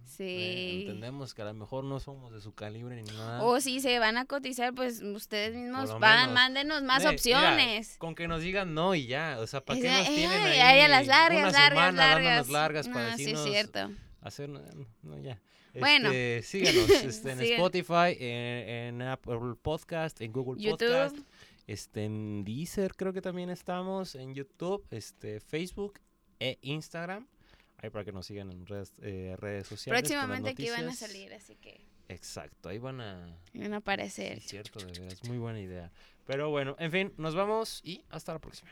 [0.05, 0.25] Sí.
[0.25, 3.43] Eh, entendemos que a lo mejor no somos de su calibre ni nada.
[3.43, 6.35] O si se van a cotizar, pues ustedes mismos van, menos.
[6.35, 7.97] mándenos más Eh, mira, opciones.
[7.99, 10.61] con que nos digan no y ya, o sea, ¿para qué nos tienen ay, ahí
[10.61, 12.25] ay, a las largas, una largas, semana largas.
[12.25, 13.91] dándonos largas para Ah, sí, es decirnos cierto.
[14.21, 14.61] hacer no,
[15.03, 15.41] no, ya.
[15.79, 16.11] Bueno.
[16.11, 16.43] Este,
[16.75, 17.41] síganos este, en.
[17.41, 21.27] Spotify, en, en Apple Podcast, en Google Podcast, YouTube,
[21.67, 25.95] este, en Deezer creo que también estamos, en YouTube, este, Facebook
[26.43, 27.27] e Instagram.
[27.79, 30.03] Ahí para que nos sigan en redes, eh, redes sociales.
[30.03, 33.39] próximamente aquí van a salir, así que Exacto, ahí van a...
[33.55, 34.41] van a aparecer.
[34.41, 35.91] Sí, cierto, de veras, muy buena idea.
[36.27, 38.71] Pero bueno, en fin, nos vamos y hasta la próxima.